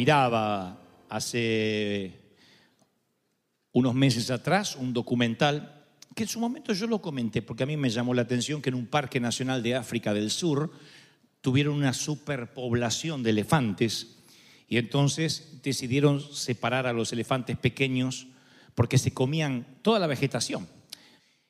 miraba 0.00 0.80
hace 1.10 2.18
unos 3.72 3.94
meses 3.94 4.30
atrás 4.30 4.74
un 4.76 4.94
documental 4.94 5.84
que 6.16 6.22
en 6.22 6.28
su 6.30 6.40
momento 6.40 6.72
yo 6.72 6.86
lo 6.86 7.02
comenté 7.02 7.42
porque 7.42 7.64
a 7.64 7.66
mí 7.66 7.76
me 7.76 7.90
llamó 7.90 8.14
la 8.14 8.22
atención 8.22 8.62
que 8.62 8.70
en 8.70 8.76
un 8.76 8.86
parque 8.86 9.20
nacional 9.20 9.62
de 9.62 9.74
África 9.74 10.14
del 10.14 10.30
Sur 10.30 10.72
tuvieron 11.42 11.74
una 11.74 11.92
superpoblación 11.92 13.22
de 13.22 13.28
elefantes 13.28 14.16
y 14.68 14.78
entonces 14.78 15.60
decidieron 15.62 16.22
separar 16.32 16.86
a 16.86 16.94
los 16.94 17.12
elefantes 17.12 17.58
pequeños 17.58 18.26
porque 18.74 18.96
se 18.96 19.12
comían 19.12 19.66
toda 19.82 19.98
la 19.98 20.06
vegetación 20.06 20.66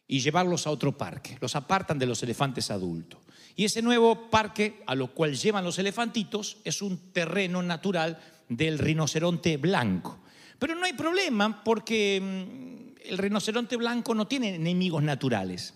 y 0.09 0.19
llevarlos 0.19 0.67
a 0.67 0.73
otro 0.73 0.99
parque. 0.99 1.39
Los 1.41 1.55
apartan 1.55 2.01
de 2.01 2.07
los 2.07 2.21
elefantes 2.25 2.73
adultos. 2.73 3.21
Y 3.55 3.65
ese 3.65 3.81
nuevo 3.81 4.29
parque 4.29 4.83
a 4.87 4.97
lo 4.97 5.15
cual 5.15 5.37
llevan 5.37 5.65
los 5.65 5.79
elefantitos 5.79 6.57
es 6.65 6.83
un 6.83 7.13
terreno 7.13 7.63
natural 7.63 8.19
del 8.51 8.79
rinoceronte 8.79 9.57
blanco. 9.57 10.19
Pero 10.59 10.75
no 10.75 10.85
hay 10.85 10.93
problema 10.93 11.65
porque 11.65 12.21
mm, 12.21 13.09
el 13.09 13.17
rinoceronte 13.17 13.77
blanco 13.77 14.15
no 14.15 14.27
tiene 14.27 14.55
enemigos 14.57 15.03
naturales. 15.03 15.73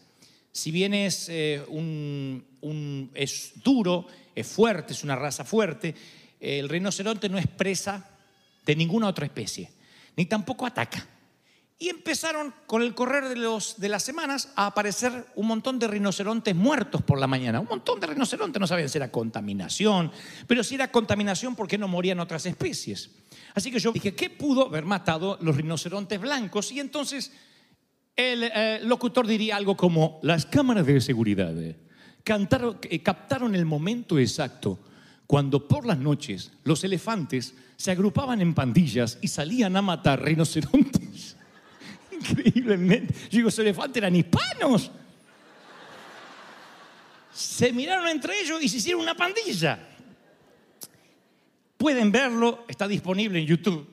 Si 0.52 0.70
bien 0.70 0.92
es, 0.92 1.28
eh, 1.30 1.62
un- 1.68 2.44
un- 2.60 3.10
es 3.14 3.52
duro, 3.64 4.06
es 4.34 4.46
fuerte, 4.46 4.92
es 4.92 5.02
una 5.02 5.16
raza 5.16 5.44
fuerte, 5.44 5.94
el 6.38 6.68
rinoceronte 6.68 7.28
no 7.30 7.38
es 7.38 7.46
presa 7.46 8.10
de 8.66 8.76
ninguna 8.76 9.08
otra 9.08 9.24
especie, 9.24 9.70
ni 10.16 10.26
tampoco 10.26 10.66
ataca. 10.66 11.06
Y 11.78 11.88
empezaron 11.88 12.54
con 12.66 12.82
el 12.82 12.94
correr 12.94 13.28
de, 13.28 13.36
los, 13.36 13.80
de 13.80 13.88
las 13.88 14.02
semanas 14.02 14.52
a 14.54 14.66
aparecer 14.66 15.26
un 15.34 15.48
montón 15.48 15.78
de 15.78 15.88
rinocerontes 15.88 16.54
muertos 16.54 17.02
por 17.02 17.18
la 17.18 17.26
mañana. 17.26 17.60
Un 17.60 17.68
montón 17.68 17.98
de 17.98 18.06
rinocerontes, 18.06 18.60
no 18.60 18.66
sabían 18.66 18.88
si 18.88 18.98
era 18.98 19.10
contaminación, 19.10 20.12
pero 20.46 20.62
si 20.62 20.76
era 20.76 20.90
contaminación, 20.90 21.56
¿por 21.56 21.66
qué 21.66 21.76
no 21.76 21.88
morían 21.88 22.20
otras 22.20 22.46
especies? 22.46 23.10
Así 23.54 23.70
que 23.70 23.80
yo 23.80 23.92
dije, 23.92 24.14
¿qué 24.14 24.30
pudo 24.30 24.66
haber 24.66 24.84
matado 24.84 25.36
los 25.40 25.56
rinocerontes 25.56 26.20
blancos? 26.20 26.70
Y 26.72 26.80
entonces 26.80 27.32
el 28.16 28.44
eh, 28.44 28.80
locutor 28.82 29.26
diría 29.26 29.56
algo 29.56 29.76
como, 29.76 30.20
las 30.22 30.46
cámaras 30.46 30.86
de 30.86 31.00
seguridad 31.00 31.56
eh, 31.60 31.76
eh, 32.26 33.02
captaron 33.02 33.54
el 33.54 33.64
momento 33.64 34.18
exacto 34.18 34.78
cuando 35.26 35.66
por 35.66 35.86
las 35.86 35.98
noches 35.98 36.52
los 36.62 36.84
elefantes 36.84 37.54
se 37.76 37.90
agrupaban 37.90 38.40
en 38.40 38.54
pandillas 38.54 39.18
y 39.20 39.28
salían 39.28 39.76
a 39.76 39.82
matar 39.82 40.22
rinocerontes. 40.22 41.03
Increíblemente. 42.28 43.14
Yo 43.14 43.28
digo, 43.38 43.48
esos 43.48 43.60
elefantes 43.60 43.96
eran 43.98 44.14
hispanos. 44.16 44.90
Se 47.32 47.72
miraron 47.72 48.08
entre 48.08 48.40
ellos 48.40 48.62
y 48.62 48.68
se 48.68 48.76
hicieron 48.78 49.02
una 49.02 49.14
pandilla. 49.14 49.88
Pueden 51.76 52.12
verlo, 52.12 52.64
está 52.68 52.86
disponible 52.86 53.40
en 53.40 53.46
YouTube. 53.46 53.88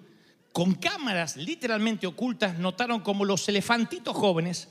Con 0.52 0.76
cámaras 0.76 1.38
literalmente 1.38 2.06
ocultas 2.08 2.60
notaron 2.60 3.00
como 3.00 3.26
los 3.26 3.48
elefantitos 3.50 4.16
jóvenes, 4.16 4.68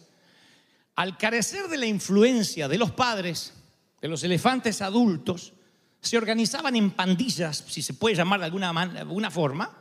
al 0.95 1.17
carecer 1.17 1.69
de 1.69 1.79
la 1.79 1.87
influencia 1.87 2.69
de 2.69 2.79
los 2.79 2.91
padres, 2.91 3.55
de 4.01 4.09
los 4.09 4.23
elefantes 4.23 4.83
adultos, 4.83 5.55
se 6.01 6.17
organizaban 6.17 6.77
en 6.77 6.91
pandillas, 6.91 7.65
si 7.67 7.83
se 7.83 7.95
puede 7.95 8.17
llamar 8.17 8.41
de 8.41 8.47
alguna, 8.47 8.71
alguna 8.71 9.31
forma, 9.31 9.77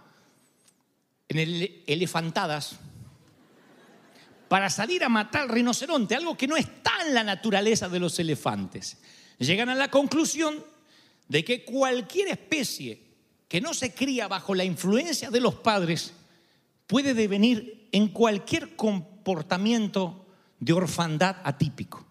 en 1.27 1.37
ele- 1.37 1.83
elefantadas, 1.87 2.79
para 4.49 4.69
salir 4.69 5.03
a 5.03 5.09
matar 5.09 5.43
al 5.43 5.49
rinoceronte, 5.49 6.15
algo 6.15 6.35
que 6.35 6.47
no 6.47 6.57
está 6.57 6.91
en 7.05 7.13
la 7.13 7.23
naturaleza 7.23 7.87
de 7.87 7.99
los 7.99 8.17
elefantes. 8.19 8.97
Llegan 9.37 9.69
a 9.69 9.75
la 9.75 9.89
conclusión 9.89 10.61
de 11.27 11.45
que 11.45 11.63
cualquier 11.63 12.29
especie 12.29 13.01
que 13.47 13.61
no 13.61 13.73
se 13.73 13.93
cría 13.93 14.27
bajo 14.27 14.55
la 14.55 14.65
influencia 14.65 15.29
de 15.29 15.39
los 15.39 15.55
padres 15.55 16.13
puede 16.87 17.13
devenir 17.13 17.87
en 17.91 18.09
cualquier 18.09 18.75
comportamiento 18.75 20.25
de 20.59 20.73
orfandad 20.73 21.37
atípico. 21.43 22.05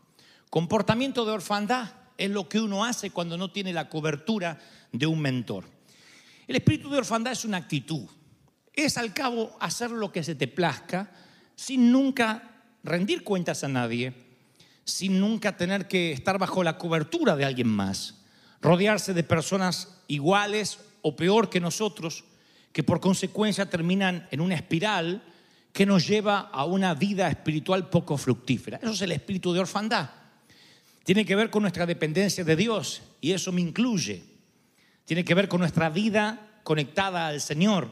Comportamiento 0.49 1.25
de 1.25 1.33
orfandad 1.33 1.91
es 2.17 2.31
lo 2.31 2.49
que 2.49 2.61
uno 2.61 2.85
hace 2.85 3.11
cuando 3.11 3.37
no 3.37 3.51
tiene 3.51 3.73
la 3.73 3.89
cobertura 3.89 4.61
de 4.93 5.07
un 5.07 5.21
mentor. 5.21 5.65
El 6.47 6.57
espíritu 6.57 6.89
de 6.89 6.99
orfandad 6.99 7.33
es 7.33 7.45
una 7.45 7.59
actitud. 7.59 8.09
Es 8.73 8.97
al 8.97 9.13
cabo 9.13 9.57
hacer 9.61 9.91
lo 9.91 10.13
que 10.13 10.23
se 10.23 10.37
te 10.37 10.47
plazca 10.47 11.13
sin 11.59 11.91
nunca 11.91 12.63
rendir 12.85 13.25
cuentas 13.25 13.65
a 13.65 13.69
nadie, 13.69 14.13
sin 14.85 15.19
nunca 15.19 15.57
tener 15.57 15.89
que 15.89 16.13
estar 16.13 16.39
bajo 16.39 16.63
la 16.63 16.79
cobertura 16.79 17.35
de 17.35 17.45
alguien 17.45 17.67
más, 17.67 18.23
rodearse 18.63 19.13
de 19.13 19.25
personas 19.25 20.01
iguales 20.07 20.79
o 21.03 21.17
peor 21.17 21.51
que 21.51 21.59
nosotros, 21.59 22.23
que 22.73 22.85
por 22.85 23.01
consecuencia 23.01 23.69
terminan 23.69 24.29
en 24.31 24.41
una 24.41 24.55
espiral 24.55 25.25
que 25.73 25.85
nos 25.85 26.07
lleva 26.07 26.39
a 26.39 26.65
una 26.65 26.95
vida 26.95 27.29
espiritual 27.29 27.91
poco 27.91 28.17
fructífera. 28.17 28.79
Eso 28.81 28.93
es 28.93 29.03
el 29.03 29.11
espíritu 29.11 29.53
de 29.53 29.59
orfandad. 29.59 30.11
Tiene 31.03 31.25
que 31.25 31.35
ver 31.35 31.51
con 31.51 31.63
nuestra 31.63 31.87
dependencia 31.87 32.45
de 32.45 32.55
Dios 32.55 33.03
y 33.21 33.33
eso 33.33 33.51
me 33.51 33.63
incluye. 33.63 34.23
Tiene 35.05 35.25
que 35.25 35.35
ver 35.35 35.49
con 35.49 35.59
nuestra 35.59 35.91
vida 35.91 36.61
conectada 36.63 37.27
al 37.27 37.41
Señor, 37.41 37.89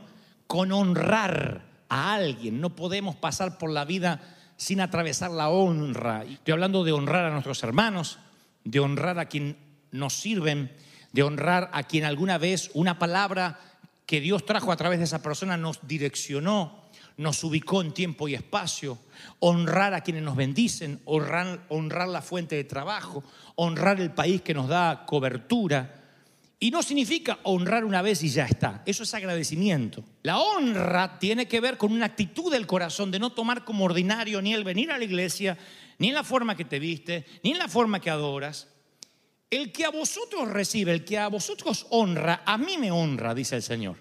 con 0.46 0.70
honrar 0.70 1.65
a 1.88 2.14
alguien. 2.14 2.60
No 2.60 2.74
podemos 2.74 3.16
pasar 3.16 3.58
por 3.58 3.70
la 3.70 3.84
vida 3.84 4.20
sin 4.56 4.80
atravesar 4.80 5.30
la 5.30 5.48
honra. 5.48 6.24
Estoy 6.24 6.52
hablando 6.52 6.84
de 6.84 6.92
honrar 6.92 7.24
a 7.24 7.30
nuestros 7.30 7.62
hermanos, 7.62 8.18
de 8.64 8.80
honrar 8.80 9.18
a 9.18 9.26
quien 9.26 9.56
nos 9.90 10.14
sirven, 10.14 10.72
de 11.12 11.22
honrar 11.22 11.70
a 11.72 11.82
quien 11.84 12.04
alguna 12.04 12.38
vez 12.38 12.70
una 12.74 12.98
palabra 12.98 13.58
que 14.06 14.20
Dios 14.20 14.46
trajo 14.46 14.72
a 14.72 14.76
través 14.76 14.98
de 14.98 15.04
esa 15.04 15.22
persona 15.22 15.56
nos 15.56 15.86
direccionó, 15.86 16.84
nos 17.16 17.42
ubicó 17.44 17.80
en 17.80 17.92
tiempo 17.92 18.28
y 18.28 18.34
espacio, 18.34 18.98
honrar 19.40 19.94
a 19.94 20.02
quienes 20.02 20.22
nos 20.22 20.36
bendicen, 20.36 21.00
honrar, 21.04 21.64
honrar 21.68 22.08
la 22.08 22.22
fuente 22.22 22.56
de 22.56 22.64
trabajo, 22.64 23.24
honrar 23.56 24.00
el 24.00 24.12
país 24.12 24.42
que 24.42 24.54
nos 24.54 24.68
da 24.68 25.04
cobertura. 25.06 26.05
Y 26.58 26.70
no 26.70 26.82
significa 26.82 27.38
honrar 27.42 27.84
una 27.84 28.00
vez 28.00 28.22
y 28.22 28.30
ya 28.30 28.46
está. 28.46 28.82
Eso 28.86 29.02
es 29.02 29.12
agradecimiento. 29.12 30.02
La 30.22 30.38
honra 30.38 31.18
tiene 31.18 31.46
que 31.46 31.60
ver 31.60 31.76
con 31.76 31.92
una 31.92 32.06
actitud 32.06 32.50
del 32.50 32.66
corazón 32.66 33.10
de 33.10 33.18
no 33.18 33.30
tomar 33.30 33.64
como 33.64 33.84
ordinario 33.84 34.40
ni 34.40 34.54
el 34.54 34.64
venir 34.64 34.90
a 34.90 34.96
la 34.96 35.04
iglesia, 35.04 35.58
ni 35.98 36.08
en 36.08 36.14
la 36.14 36.24
forma 36.24 36.56
que 36.56 36.64
te 36.64 36.78
viste, 36.78 37.26
ni 37.42 37.52
en 37.52 37.58
la 37.58 37.68
forma 37.68 38.00
que 38.00 38.08
adoras. 38.08 38.68
El 39.50 39.70
que 39.70 39.84
a 39.84 39.90
vosotros 39.90 40.48
recibe, 40.48 40.92
el 40.92 41.04
que 41.04 41.18
a 41.18 41.28
vosotros 41.28 41.86
honra, 41.90 42.42
a 42.46 42.56
mí 42.56 42.78
me 42.78 42.90
honra, 42.90 43.34
dice 43.34 43.56
el 43.56 43.62
Señor. 43.62 43.96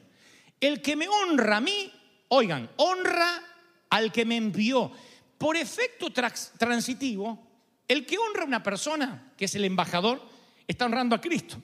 El 0.61 0.81
que 0.81 0.95
me 0.95 1.09
honra 1.09 1.57
a 1.57 1.61
mí, 1.61 1.91
oigan, 2.29 2.69
honra 2.77 3.43
al 3.89 4.13
que 4.13 4.23
me 4.23 4.37
envió. 4.37 4.91
Por 5.37 5.57
efecto 5.57 6.07
transitivo, 6.11 7.45
el 7.85 8.05
que 8.05 8.17
honra 8.17 8.43
a 8.43 8.47
una 8.47 8.63
persona, 8.63 9.33
que 9.37 9.45
es 9.45 9.55
el 9.55 9.65
embajador, 9.65 10.21
está 10.67 10.85
honrando 10.85 11.15
a 11.15 11.21
Cristo. 11.21 11.61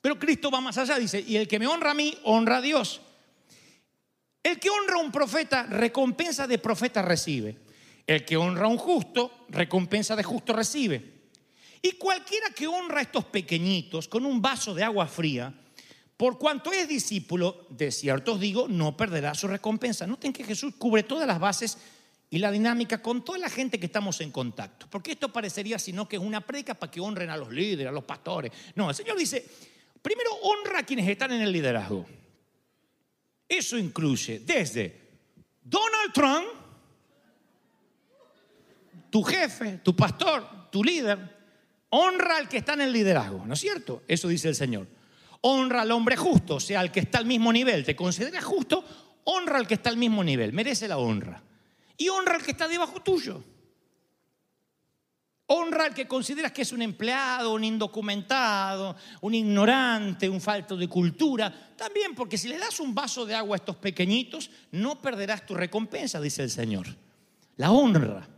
Pero 0.00 0.18
Cristo 0.18 0.50
va 0.50 0.60
más 0.60 0.78
allá, 0.78 0.98
dice, 0.98 1.22
y 1.26 1.36
el 1.36 1.46
que 1.46 1.58
me 1.58 1.66
honra 1.66 1.90
a 1.90 1.94
mí, 1.94 2.16
honra 2.24 2.58
a 2.58 2.62
Dios. 2.62 3.00
El 4.42 4.58
que 4.58 4.70
honra 4.70 4.94
a 4.94 4.98
un 4.98 5.12
profeta, 5.12 5.64
recompensa 5.64 6.46
de 6.46 6.58
profeta 6.58 7.02
recibe. 7.02 7.58
El 8.06 8.24
que 8.24 8.36
honra 8.36 8.64
a 8.64 8.68
un 8.68 8.78
justo, 8.78 9.44
recompensa 9.50 10.16
de 10.16 10.22
justo 10.22 10.52
recibe. 10.52 11.20
Y 11.82 11.92
cualquiera 11.92 12.50
que 12.50 12.66
honra 12.66 12.98
a 12.98 13.02
estos 13.02 13.26
pequeñitos 13.26 14.08
con 14.08 14.24
un 14.24 14.40
vaso 14.40 14.74
de 14.74 14.82
agua 14.82 15.06
fría, 15.06 15.54
por 16.16 16.38
cuanto 16.38 16.72
es 16.72 16.86
discípulo, 16.88 17.66
de 17.70 17.90
cierto 17.90 18.34
os 18.34 18.40
digo, 18.40 18.68
no 18.68 18.96
perderá 18.96 19.34
su 19.34 19.48
recompensa. 19.48 20.06
Noten 20.06 20.32
que 20.32 20.44
Jesús 20.44 20.74
cubre 20.76 21.02
todas 21.02 21.26
las 21.26 21.40
bases 21.40 21.78
y 22.28 22.38
la 22.38 22.50
dinámica 22.50 23.00
con 23.00 23.24
toda 23.24 23.38
la 23.38 23.48
gente 23.48 23.80
que 23.80 23.86
estamos 23.86 24.20
en 24.20 24.30
contacto. 24.30 24.86
Porque 24.90 25.12
esto 25.12 25.32
parecería 25.32 25.78
sino 25.78 26.06
que 26.06 26.16
es 26.16 26.22
una 26.22 26.42
predica 26.42 26.74
para 26.74 26.90
que 26.90 27.00
honren 27.00 27.30
a 27.30 27.36
los 27.36 27.50
líderes, 27.50 27.88
a 27.88 27.92
los 27.92 28.04
pastores. 28.04 28.52
No, 28.74 28.90
el 28.90 28.94
Señor 28.94 29.18
dice, 29.18 29.46
primero 30.02 30.30
honra 30.42 30.80
a 30.80 30.82
quienes 30.82 31.08
están 31.08 31.32
en 31.32 31.42
el 31.42 31.52
liderazgo. 31.52 32.06
Eso 33.48 33.76
incluye 33.76 34.40
desde 34.40 35.00
Donald 35.62 36.12
Trump, 36.12 36.46
tu 39.10 39.22
jefe, 39.22 39.80
tu 39.82 39.94
pastor, 39.94 40.70
tu 40.70 40.84
líder, 40.84 41.18
honra 41.90 42.36
al 42.36 42.48
que 42.48 42.58
está 42.58 42.74
en 42.74 42.82
el 42.82 42.92
liderazgo, 42.92 43.44
¿no 43.44 43.54
es 43.54 43.60
cierto? 43.60 44.02
Eso 44.06 44.28
dice 44.28 44.48
el 44.48 44.54
Señor. 44.54 44.86
Honra 45.42 45.82
al 45.82 45.90
hombre 45.90 46.16
justo, 46.16 46.56
o 46.56 46.60
sea, 46.60 46.80
al 46.80 46.92
que 46.92 47.00
está 47.00 47.18
al 47.18 47.26
mismo 47.26 47.52
nivel. 47.52 47.84
¿Te 47.84 47.96
consideras 47.96 48.44
justo? 48.44 48.84
Honra 49.24 49.58
al 49.58 49.66
que 49.66 49.74
está 49.74 49.90
al 49.90 49.96
mismo 49.96 50.22
nivel, 50.22 50.52
merece 50.52 50.86
la 50.86 50.98
honra. 50.98 51.42
Y 51.96 52.08
honra 52.08 52.36
al 52.36 52.42
que 52.42 52.52
está 52.52 52.68
debajo 52.68 53.02
tuyo. 53.02 53.42
Honra 55.52 55.86
al 55.86 55.94
que 55.94 56.06
consideras 56.06 56.52
que 56.52 56.62
es 56.62 56.70
un 56.70 56.80
empleado, 56.80 57.54
un 57.54 57.64
indocumentado, 57.64 58.94
un 59.22 59.34
ignorante, 59.34 60.28
un 60.28 60.40
falto 60.40 60.76
de 60.76 60.86
cultura. 60.86 61.52
También 61.76 62.14
porque 62.14 62.38
si 62.38 62.46
le 62.46 62.56
das 62.56 62.78
un 62.78 62.94
vaso 62.94 63.26
de 63.26 63.34
agua 63.34 63.56
a 63.56 63.58
estos 63.58 63.74
pequeñitos, 63.74 64.48
no 64.70 65.00
perderás 65.02 65.44
tu 65.44 65.54
recompensa, 65.54 66.20
dice 66.20 66.44
el 66.44 66.50
Señor. 66.50 66.86
La 67.56 67.72
honra. 67.72 68.28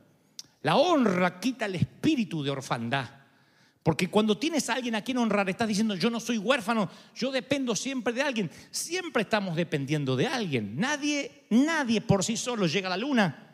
La 0.63 0.77
honra 0.77 1.39
quita 1.39 1.67
el 1.67 1.75
espíritu 1.75 2.43
de 2.43 2.49
orfandad. 2.49 3.11
Porque 3.83 4.09
cuando 4.09 4.39
tienes 4.39 4.71
a 4.71 4.75
alguien 4.75 4.95
a 4.95 5.03
quien 5.03 5.19
honrar, 5.19 5.51
estás 5.51 5.69
diciendo, 5.69 5.95
yo 5.95 6.09
no 6.09 6.19
soy 6.19 6.39
huérfano, 6.39 6.89
yo 7.15 7.31
dependo 7.31 7.77
siempre 7.77 8.15
de 8.15 8.23
alguien. 8.23 8.51
Siempre 8.71 9.25
estamos 9.25 9.55
dependiendo 9.55 10.17
de 10.17 10.29
alguien. 10.29 10.79
Nadie, 10.79 11.45
nadie 11.51 12.01
por 12.01 12.25
sí 12.25 12.39
solo 12.39 12.67
llega 12.67 12.87
a 12.87 12.91
la 12.91 12.97
luna. 12.97 13.52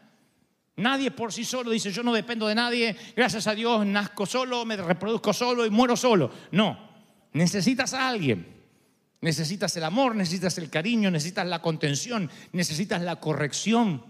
Nadie 0.79 1.11
por 1.11 1.33
sí 1.33 1.45
solo 1.45 1.73
dice, 1.73 1.91
yo 1.91 2.05
no 2.05 2.13
dependo 2.13 2.47
de 2.47 2.55
nadie, 2.55 2.97
gracias 3.17 3.49
a 3.49 3.55
Dios 3.55 3.85
nazco 3.85 4.27
solo, 4.27 4.65
me 4.65 4.77
reproduzco 4.77 5.33
solo 5.33 5.67
y 5.67 5.71
muero 5.71 5.97
solo. 5.97 6.31
No, 6.53 6.79
necesitas 7.33 7.95
a 7.95 8.09
alguien. 8.09 8.57
Necesitas 9.21 9.77
el 9.77 9.83
amor, 9.83 10.15
necesitas 10.15 10.57
el 10.59 10.71
cariño, 10.71 11.11
necesitas 11.11 11.49
la 11.49 11.61
contención, 11.61 12.31
necesitas 12.53 13.03
la 13.03 13.17
corrección. 13.17 14.05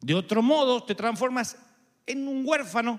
De 0.00 0.14
otro 0.14 0.42
modo, 0.42 0.82
te 0.82 0.94
transformas 0.94 1.58
en 2.06 2.26
un 2.26 2.42
huérfano 2.46 2.98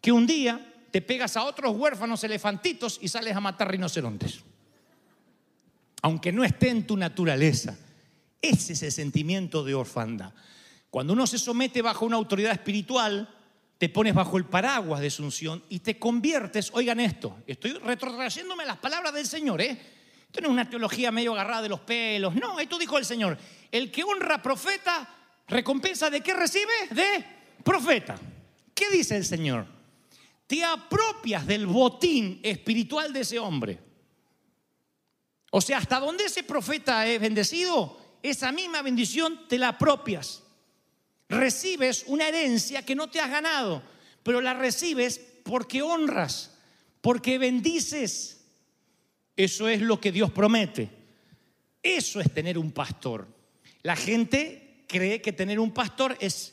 que 0.00 0.10
un 0.10 0.26
día 0.26 0.66
te 0.90 1.02
pegas 1.02 1.36
a 1.36 1.44
otros 1.44 1.76
huérfanos 1.76 2.24
elefantitos 2.24 2.98
y 3.02 3.08
sales 3.08 3.36
a 3.36 3.40
matar 3.40 3.70
rinocerontes. 3.70 4.40
Aunque 6.00 6.32
no 6.32 6.42
esté 6.42 6.70
en 6.70 6.86
tu 6.86 6.96
naturaleza. 6.96 7.76
Ese 8.40 8.72
es 8.72 8.82
el 8.82 8.92
sentimiento 8.92 9.62
de 9.62 9.74
orfandad. 9.74 10.32
Cuando 10.90 11.12
uno 11.12 11.26
se 11.26 11.38
somete 11.38 11.82
bajo 11.82 12.04
una 12.04 12.16
autoridad 12.16 12.52
espiritual, 12.52 13.28
te 13.78 13.88
pones 13.88 14.12
bajo 14.12 14.36
el 14.36 14.44
paraguas 14.44 15.00
de 15.00 15.06
Asunción 15.06 15.62
y 15.68 15.78
te 15.78 15.98
conviertes, 15.98 16.70
oigan 16.74 17.00
esto, 17.00 17.38
estoy 17.46 17.72
retrotrayéndome 17.74 18.66
las 18.66 18.76
palabras 18.76 19.14
del 19.14 19.26
Señor, 19.26 19.62
¿eh? 19.62 19.80
Esto 20.26 20.40
no 20.42 20.48
es 20.48 20.52
una 20.52 20.68
teología 20.68 21.10
medio 21.10 21.32
agarrada 21.32 21.62
de 21.62 21.68
los 21.70 21.80
pelos, 21.80 22.34
no, 22.34 22.60
esto 22.60 22.78
dijo 22.78 22.98
el 22.98 23.04
Señor, 23.04 23.38
el 23.70 23.90
que 23.90 24.04
honra 24.04 24.42
profeta, 24.42 25.08
recompensa 25.48 26.10
de 26.10 26.20
qué 26.20 26.34
recibe? 26.34 26.72
De 26.90 27.24
profeta. 27.64 28.18
¿Qué 28.74 28.90
dice 28.90 29.16
el 29.16 29.24
Señor? 29.24 29.64
Te 30.46 30.64
apropias 30.64 31.46
del 31.46 31.66
botín 31.66 32.40
espiritual 32.42 33.12
de 33.12 33.20
ese 33.20 33.38
hombre. 33.38 33.78
O 35.52 35.60
sea, 35.60 35.78
hasta 35.78 36.00
donde 36.00 36.24
ese 36.24 36.42
profeta 36.42 37.06
es 37.06 37.20
bendecido, 37.20 37.98
esa 38.22 38.52
misma 38.52 38.82
bendición 38.82 39.48
te 39.48 39.58
la 39.58 39.68
apropias 39.68 40.42
recibes 41.30 42.04
una 42.08 42.28
herencia 42.28 42.84
que 42.84 42.94
no 42.94 43.08
te 43.08 43.20
has 43.20 43.30
ganado, 43.30 43.82
pero 44.22 44.40
la 44.40 44.52
recibes 44.52 45.20
porque 45.44 45.80
honras, 45.80 46.58
porque 47.00 47.38
bendices. 47.38 48.44
Eso 49.36 49.68
es 49.68 49.80
lo 49.80 50.00
que 50.00 50.12
Dios 50.12 50.30
promete. 50.30 50.90
Eso 51.82 52.20
es 52.20 52.30
tener 52.34 52.58
un 52.58 52.72
pastor. 52.72 53.26
La 53.82 53.96
gente 53.96 54.84
cree 54.86 55.22
que 55.22 55.32
tener 55.32 55.58
un 55.58 55.72
pastor 55.72 56.16
es 56.20 56.52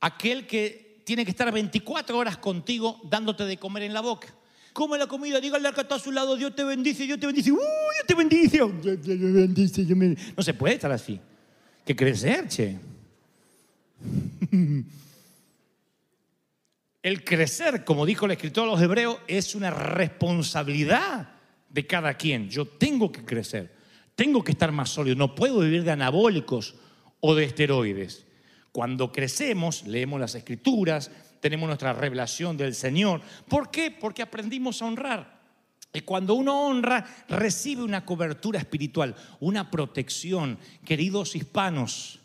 aquel 0.00 0.46
que 0.46 1.02
tiene 1.06 1.24
que 1.24 1.30
estar 1.30 1.50
24 1.50 2.18
horas 2.18 2.36
contigo 2.36 3.00
dándote 3.04 3.44
de 3.44 3.56
comer 3.56 3.84
en 3.84 3.94
la 3.94 4.02
boca. 4.02 4.34
Come 4.74 4.98
la 4.98 5.06
comida, 5.06 5.40
dígale 5.40 5.68
al 5.68 5.74
que 5.74 5.94
a 5.94 5.98
su 5.98 6.12
lado, 6.12 6.36
Dios 6.36 6.54
te 6.54 6.64
bendice, 6.64 7.04
Dios 7.04 7.18
te 7.18 7.26
bendice, 7.26 7.50
¡Uh, 7.50 7.56
Dios 7.56 8.06
te 8.06 8.14
bendice, 8.14 8.56
Dios 8.56 9.00
te 9.00 9.16
bendice. 9.16 9.84
Dios 9.84 9.98
me-". 9.98 10.16
No 10.36 10.42
se 10.42 10.52
puede 10.52 10.74
estar 10.74 10.92
así. 10.92 11.18
Que 11.84 11.96
crecer, 11.96 12.46
che. 12.48 12.78
El 17.02 17.24
crecer, 17.24 17.84
como 17.84 18.04
dijo 18.04 18.26
el 18.26 18.32
escritor 18.32 18.64
de 18.64 18.72
los 18.72 18.82
hebreos, 18.82 19.18
es 19.28 19.54
una 19.54 19.70
responsabilidad 19.70 21.30
de 21.70 21.86
cada 21.86 22.14
quien. 22.14 22.50
Yo 22.50 22.66
tengo 22.66 23.12
que 23.12 23.24
crecer, 23.24 23.72
tengo 24.14 24.42
que 24.42 24.52
estar 24.52 24.72
más 24.72 24.90
sólido, 24.90 25.14
no 25.16 25.34
puedo 25.34 25.60
vivir 25.60 25.84
de 25.84 25.92
anabólicos 25.92 26.74
o 27.20 27.34
de 27.34 27.44
esteroides. 27.44 28.26
Cuando 28.72 29.12
crecemos, 29.12 29.86
leemos 29.86 30.20
las 30.20 30.34
escrituras, 30.34 31.10
tenemos 31.40 31.68
nuestra 31.68 31.92
revelación 31.92 32.56
del 32.56 32.74
Señor. 32.74 33.22
¿Por 33.48 33.70
qué? 33.70 33.90
Porque 33.90 34.22
aprendimos 34.22 34.82
a 34.82 34.86
honrar. 34.86 35.38
Y 35.92 36.00
cuando 36.00 36.34
uno 36.34 36.66
honra, 36.66 37.06
recibe 37.28 37.82
una 37.82 38.04
cobertura 38.04 38.58
espiritual, 38.58 39.14
una 39.40 39.70
protección. 39.70 40.58
Queridos 40.84 41.34
hispanos, 41.34 42.17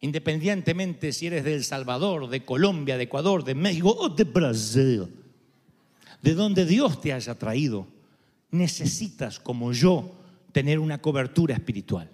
independientemente 0.00 1.12
si 1.12 1.26
eres 1.26 1.44
de 1.44 1.54
El 1.54 1.64
Salvador, 1.64 2.28
de 2.28 2.44
Colombia, 2.44 2.96
de 2.96 3.04
Ecuador, 3.04 3.44
de 3.44 3.54
México 3.54 3.96
o 3.98 4.08
de 4.08 4.24
Brasil, 4.24 5.08
de 6.22 6.34
donde 6.34 6.64
Dios 6.64 7.00
te 7.00 7.12
haya 7.12 7.34
traído, 7.34 7.86
necesitas, 8.50 9.38
como 9.38 9.72
yo, 9.72 10.14
tener 10.52 10.78
una 10.78 10.98
cobertura 10.98 11.54
espiritual, 11.54 12.10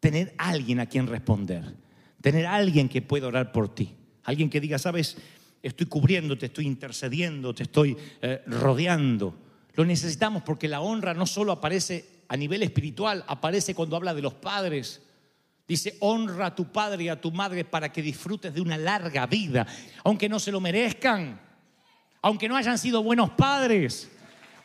tener 0.00 0.34
alguien 0.38 0.80
a 0.80 0.86
quien 0.86 1.06
responder, 1.06 1.74
tener 2.20 2.46
alguien 2.46 2.88
que 2.88 3.02
pueda 3.02 3.28
orar 3.28 3.52
por 3.52 3.74
ti, 3.74 3.94
alguien 4.24 4.50
que 4.50 4.60
diga, 4.60 4.78
sabes, 4.78 5.16
estoy 5.62 5.86
cubriendo, 5.86 6.36
te 6.36 6.46
estoy 6.46 6.66
intercediendo, 6.66 7.54
te 7.54 7.62
estoy 7.62 7.96
eh, 8.20 8.42
rodeando. 8.46 9.34
Lo 9.74 9.84
necesitamos 9.84 10.42
porque 10.42 10.68
la 10.68 10.80
honra 10.80 11.14
no 11.14 11.26
solo 11.26 11.52
aparece 11.52 12.04
a 12.28 12.36
nivel 12.36 12.62
espiritual, 12.62 13.24
aparece 13.26 13.74
cuando 13.74 13.96
habla 13.96 14.14
de 14.14 14.22
los 14.22 14.34
padres, 14.34 15.02
Dice, 15.66 15.96
honra 16.00 16.46
a 16.46 16.54
tu 16.54 16.70
padre 16.70 17.04
y 17.04 17.08
a 17.08 17.20
tu 17.20 17.32
madre 17.32 17.64
para 17.64 17.90
que 17.90 18.02
disfrutes 18.02 18.52
de 18.52 18.60
una 18.60 18.76
larga 18.76 19.26
vida, 19.26 19.66
aunque 20.04 20.28
no 20.28 20.38
se 20.38 20.52
lo 20.52 20.60
merezcan, 20.60 21.40
aunque 22.20 22.48
no 22.48 22.56
hayan 22.56 22.78
sido 22.78 23.02
buenos 23.02 23.30
padres. 23.30 24.10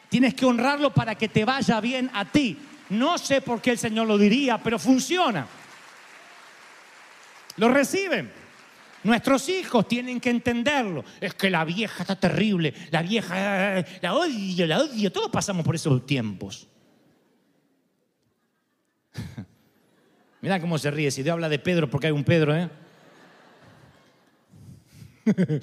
Tienes 0.10 0.34
que 0.34 0.46
honrarlo 0.46 0.94
para 0.94 1.16
que 1.16 1.30
te 1.30 1.46
vaya 1.46 1.80
bien 1.80 2.10
a 2.14 2.26
ti. 2.26 2.58
No 2.90 3.18
sé 3.18 3.42
por 3.42 3.62
qué 3.62 3.72
el 3.72 3.78
Señor 3.78 4.08
lo 4.08 4.18
diría, 4.18 4.58
pero 4.58 4.78
funciona. 4.78 5.48
Lo 7.58 7.70
reciben. 7.70 8.32
Nuestros 9.04 9.48
hijos 9.48 9.88
tienen 9.88 10.20
que 10.20 10.30
entenderlo. 10.30 11.06
Es 11.22 11.34
que 11.34 11.50
la 11.50 11.64
vieja 11.64 12.04
está 12.04 12.18
terrible, 12.18 12.74
la 12.92 13.02
vieja, 13.02 13.86
la 14.02 14.14
odio, 14.14 14.68
la 14.68 14.80
odio. 14.80 15.12
Todos 15.12 15.30
pasamos 15.32 15.64
por 15.64 15.76
esos 15.76 16.06
tiempos. 16.06 16.68
Mira 20.42 20.60
cómo 20.60 20.78
se 20.78 20.92
ríe. 20.92 21.12
Si 21.12 21.24
Dios 21.24 21.34
habla 21.34 21.50
de 21.50 21.60
Pedro, 21.60 21.90
porque 21.90 22.08
hay 22.08 22.14
un 22.14 22.24
Pedro, 22.24 22.56
¿eh? 22.56 22.70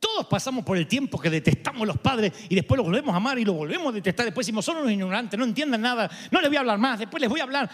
Todos 0.00 0.26
pasamos 0.26 0.64
por 0.64 0.76
el 0.76 0.88
tiempo 0.88 1.18
que 1.20 1.30
detestamos 1.30 1.82
a 1.82 1.86
los 1.86 1.98
padres 1.98 2.32
y 2.48 2.56
después 2.56 2.76
los 2.76 2.86
volvemos 2.86 3.14
a 3.14 3.18
amar 3.18 3.38
y 3.38 3.44
los 3.44 3.54
volvemos 3.54 3.88
a 3.88 3.92
detestar. 3.92 4.26
Después 4.26 4.44
decimos, 4.44 4.64
son 4.64 4.78
unos 4.78 4.90
ignorantes, 4.90 5.38
no 5.38 5.44
entienden 5.44 5.80
nada, 5.80 6.10
no 6.30 6.40
les 6.40 6.50
voy 6.50 6.56
a 6.56 6.60
hablar 6.60 6.78
más, 6.78 6.98
después 6.98 7.20
les 7.20 7.30
voy 7.30 7.38
a 7.38 7.44
hablar. 7.44 7.70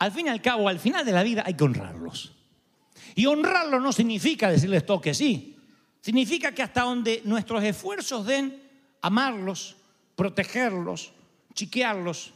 Al 0.00 0.10
fin 0.10 0.26
y 0.26 0.28
al 0.28 0.42
cabo, 0.42 0.68
al 0.68 0.80
final 0.80 1.06
de 1.06 1.12
la 1.12 1.22
vida 1.22 1.44
hay 1.46 1.54
que 1.54 1.62
honrarlos. 1.62 2.32
Y 3.14 3.26
honrarlos 3.26 3.80
no 3.80 3.92
significa 3.92 4.50
decirles 4.50 4.84
todo 4.84 5.00
que 5.00 5.14
sí. 5.14 5.56
Significa 6.00 6.52
que 6.52 6.62
hasta 6.62 6.82
donde 6.82 7.22
nuestros 7.24 7.62
esfuerzos 7.62 8.26
den, 8.26 8.60
amarlos, 9.00 9.76
protegerlos, 10.16 11.12
chiquearlos, 11.54 12.32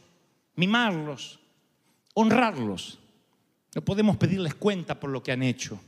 mimarlos, 0.55 1.39
honrarlos. 2.13 2.99
No 3.75 3.81
podemos 3.81 4.17
pedirles 4.17 4.55
cuenta 4.55 4.99
por 4.99 5.09
lo 5.09 5.23
que 5.23 5.31
han 5.31 5.43
hecho. 5.43 5.79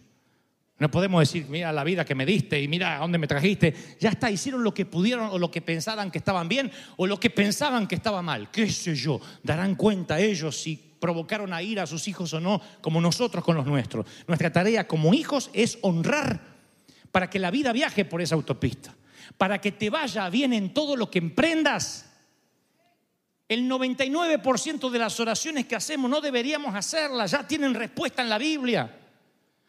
No 0.78 0.92
podemos 0.92 1.22
decir, 1.22 1.46
mira 1.48 1.72
la 1.72 1.86
vida 1.86 2.04
que 2.04 2.16
me 2.16 2.26
diste 2.26 2.62
y 2.62 2.68
mira 2.68 2.98
a 2.98 3.00
dónde 3.00 3.18
me 3.18 3.28
trajiste. 3.28 3.74
Ya 4.00 4.10
está, 4.10 4.30
hicieron 4.30 4.62
lo 4.64 4.74
que 4.74 4.86
pudieron 4.86 5.30
o 5.30 5.40
lo 5.40 5.50
que 5.50 5.62
pensaban 5.62 6.12
que 6.12 6.18
estaban 6.18 6.50
bien 6.50 6.70
o 6.98 7.08
lo 7.08 7.18
que 7.18 7.30
pensaban 7.30 7.88
que 7.88 7.96
estaba 7.96 8.22
mal. 8.22 8.52
¿Qué 8.52 8.70
sé 8.70 8.94
yo? 8.94 9.22
Darán 9.42 9.76
cuenta 9.76 10.20
ellos 10.20 10.58
si 10.58 10.76
provocaron 11.00 11.54
a 11.54 11.62
ir 11.62 11.80
a 11.80 11.88
sus 11.88 12.08
hijos 12.10 12.34
o 12.34 12.42
no, 12.42 12.62
como 12.82 13.00
nosotros 13.00 13.44
con 13.44 13.56
los 13.56 13.66
nuestros. 13.66 14.06
Nuestra 14.28 14.52
tarea 14.52 14.86
como 14.86 15.14
hijos 15.14 15.50
es 15.54 15.78
honrar 15.82 16.42
para 17.12 17.30
que 17.30 17.40
la 17.40 17.52
vida 17.52 17.72
viaje 17.72 18.04
por 18.04 18.22
esa 18.22 18.36
autopista, 18.36 18.94
para 19.38 19.62
que 19.62 19.72
te 19.72 19.90
vaya 19.90 20.30
bien 20.30 20.52
en 20.52 20.74
todo 20.74 20.98
lo 20.98 21.10
que 21.10 21.20
emprendas. 21.20 22.05
El 23.48 23.70
99% 23.70 24.90
de 24.90 25.00
las 25.00 25.20
oraciones 25.20 25.68
que 25.68 25.76
hacemos 25.76 26.10
no 26.10 26.20
deberíamos 26.20 26.74
hacerlas, 26.74 27.32
ya 27.32 27.48
tienen 27.48 27.76
respuesta 27.76 28.24
en 28.24 28.30
la 28.30 28.40
Biblia. 28.40 29.02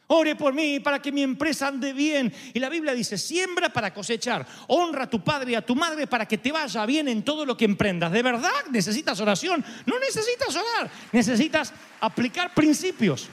Ore 0.08 0.36
por 0.36 0.54
mí 0.54 0.78
para 0.78 1.02
que 1.02 1.10
mi 1.10 1.22
empresa 1.22 1.66
ande 1.66 1.92
bien. 1.92 2.32
Y 2.54 2.60
la 2.60 2.68
Biblia 2.68 2.94
dice, 2.94 3.18
siembra 3.18 3.70
para 3.70 3.92
cosechar. 3.92 4.46
Honra 4.68 5.04
a 5.04 5.10
tu 5.10 5.22
padre 5.22 5.52
y 5.52 5.54
a 5.56 5.66
tu 5.66 5.74
madre 5.74 6.06
para 6.06 6.26
que 6.26 6.38
te 6.38 6.52
vaya 6.52 6.86
bien 6.86 7.08
en 7.08 7.24
todo 7.24 7.44
lo 7.44 7.56
que 7.56 7.64
emprendas. 7.64 8.12
¿De 8.12 8.22
verdad 8.22 8.66
necesitas 8.70 9.18
oración? 9.20 9.64
No 9.84 9.98
necesitas 9.98 10.54
orar. 10.54 10.90
Necesitas 11.10 11.72
aplicar 12.00 12.54
principios. 12.54 13.28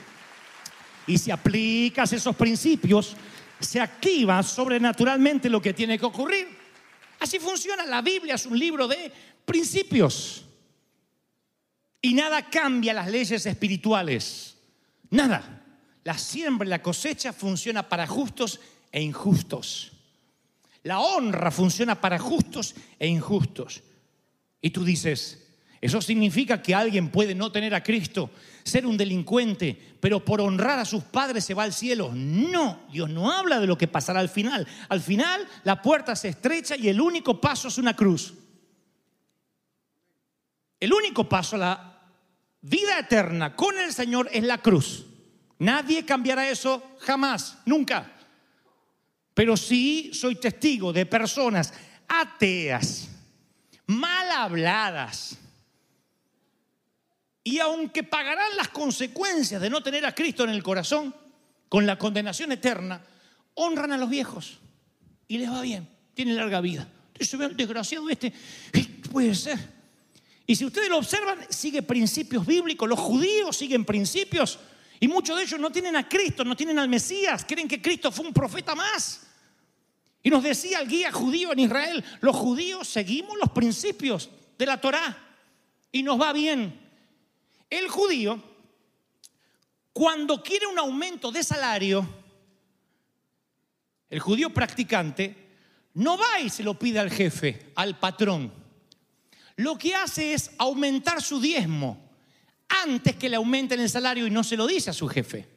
Y 1.06 1.16
si 1.16 1.30
aplicas 1.30 2.12
esos 2.12 2.34
principios, 2.34 3.14
se 3.60 3.80
activa 3.80 4.42
sobrenaturalmente 4.42 5.48
lo 5.48 5.62
que 5.62 5.74
tiene 5.74 5.96
que 5.96 6.06
ocurrir. 6.06 6.48
Así 7.20 7.38
funciona. 7.38 7.86
La 7.86 8.02
Biblia 8.02 8.34
es 8.34 8.46
un 8.46 8.58
libro 8.58 8.88
de 8.88 9.12
principios. 9.44 10.44
Y 12.00 12.14
nada 12.14 12.48
cambia 12.50 12.92
las 12.92 13.10
leyes 13.10 13.46
espirituales. 13.46 14.56
Nada. 15.10 15.62
La 16.04 16.18
siembra 16.18 16.66
y 16.66 16.70
la 16.70 16.82
cosecha 16.82 17.32
funciona 17.32 17.88
para 17.88 18.06
justos 18.06 18.60
e 18.92 19.00
injustos. 19.00 19.92
La 20.82 21.00
honra 21.00 21.50
funciona 21.50 21.98
para 21.98 22.18
justos 22.18 22.74
e 22.98 23.06
injustos. 23.06 23.82
Y 24.60 24.70
tú 24.70 24.84
dices, 24.84 25.44
eso 25.80 26.00
significa 26.00 26.62
que 26.62 26.74
alguien 26.74 27.10
puede 27.10 27.34
no 27.34 27.50
tener 27.50 27.74
a 27.74 27.82
Cristo, 27.82 28.30
ser 28.62 28.86
un 28.86 28.96
delincuente, 28.96 29.78
pero 30.00 30.24
por 30.24 30.40
honrar 30.40 30.78
a 30.78 30.84
sus 30.84 31.02
padres 31.04 31.44
se 31.44 31.54
va 31.54 31.62
al 31.62 31.72
cielo. 31.72 32.10
No, 32.14 32.80
Dios 32.92 33.08
no 33.10 33.32
habla 33.32 33.60
de 33.60 33.66
lo 33.66 33.78
que 33.78 33.88
pasará 33.88 34.20
al 34.20 34.28
final. 34.28 34.66
Al 34.88 35.00
final 35.00 35.46
la 35.64 35.80
puerta 35.80 36.14
se 36.16 36.28
estrecha 36.28 36.76
y 36.76 36.88
el 36.88 37.00
único 37.00 37.40
paso 37.40 37.68
es 37.68 37.78
una 37.78 37.94
cruz. 37.96 38.34
El 40.84 40.92
único 40.92 41.26
paso 41.26 41.56
a 41.56 41.60
la 41.60 42.02
vida 42.60 42.98
eterna 42.98 43.56
con 43.56 43.78
el 43.78 43.90
Señor 43.90 44.28
es 44.30 44.44
la 44.44 44.58
cruz. 44.58 45.06
Nadie 45.60 46.04
cambiará 46.04 46.46
eso 46.50 46.96
jamás, 47.00 47.56
nunca. 47.64 48.12
Pero 49.32 49.56
sí 49.56 50.10
soy 50.12 50.34
testigo 50.34 50.92
de 50.92 51.06
personas 51.06 51.72
ateas, 52.06 53.08
mal 53.86 54.30
habladas. 54.30 55.38
Y 57.42 57.60
aunque 57.60 58.02
pagarán 58.02 58.54
las 58.54 58.68
consecuencias 58.68 59.62
de 59.62 59.70
no 59.70 59.82
tener 59.82 60.04
a 60.04 60.14
Cristo 60.14 60.44
en 60.44 60.50
el 60.50 60.62
corazón, 60.62 61.14
con 61.70 61.86
la 61.86 61.96
condenación 61.96 62.52
eterna, 62.52 63.02
honran 63.54 63.92
a 63.92 63.96
los 63.96 64.10
viejos 64.10 64.58
y 65.28 65.38
les 65.38 65.50
va 65.50 65.62
bien, 65.62 65.88
tienen 66.12 66.36
larga 66.36 66.60
vida. 66.60 66.86
"Ve, 67.18 67.44
el 67.46 67.56
desgraciado 67.56 68.10
este, 68.10 68.34
¿qué 68.70 68.82
puede 69.10 69.34
ser? 69.34 69.73
Y 70.46 70.56
si 70.56 70.64
ustedes 70.64 70.88
lo 70.88 70.98
observan, 70.98 71.38
sigue 71.48 71.82
principios 71.82 72.46
bíblicos, 72.46 72.88
los 72.88 72.98
judíos 72.98 73.56
siguen 73.56 73.84
principios. 73.84 74.58
Y 75.00 75.08
muchos 75.08 75.36
de 75.36 75.44
ellos 75.44 75.58
no 75.58 75.70
tienen 75.70 75.96
a 75.96 76.08
Cristo, 76.08 76.44
no 76.44 76.56
tienen 76.56 76.78
al 76.78 76.88
Mesías, 76.88 77.44
creen 77.46 77.68
que 77.68 77.80
Cristo 77.80 78.12
fue 78.12 78.26
un 78.26 78.32
profeta 78.32 78.74
más. 78.74 79.26
Y 80.22 80.30
nos 80.30 80.42
decía 80.42 80.80
el 80.80 80.88
guía 80.88 81.12
judío 81.12 81.52
en 81.52 81.58
Israel, 81.58 82.04
los 82.20 82.34
judíos 82.34 82.88
seguimos 82.88 83.36
los 83.38 83.50
principios 83.50 84.30
de 84.56 84.66
la 84.66 84.80
Torá 84.80 85.18
y 85.92 86.02
nos 86.02 86.20
va 86.20 86.32
bien. 86.32 86.80
El 87.68 87.88
judío, 87.88 88.42
cuando 89.92 90.42
quiere 90.42 90.66
un 90.66 90.78
aumento 90.78 91.30
de 91.30 91.42
salario, 91.42 92.08
el 94.08 94.20
judío 94.20 94.50
practicante 94.50 95.36
no 95.94 96.16
va 96.16 96.40
y 96.40 96.48
se 96.48 96.62
lo 96.62 96.78
pide 96.78 97.00
al 97.00 97.10
jefe, 97.10 97.72
al 97.74 97.98
patrón. 97.98 98.63
Lo 99.56 99.78
que 99.78 99.94
hace 99.94 100.34
es 100.34 100.50
aumentar 100.58 101.22
su 101.22 101.40
diezmo 101.40 102.10
antes 102.68 103.16
que 103.16 103.28
le 103.28 103.36
aumenten 103.36 103.80
el 103.80 103.90
salario 103.90 104.26
y 104.26 104.30
no 104.30 104.42
se 104.42 104.56
lo 104.56 104.66
dice 104.66 104.90
a 104.90 104.94
su 104.94 105.08
jefe. 105.08 105.48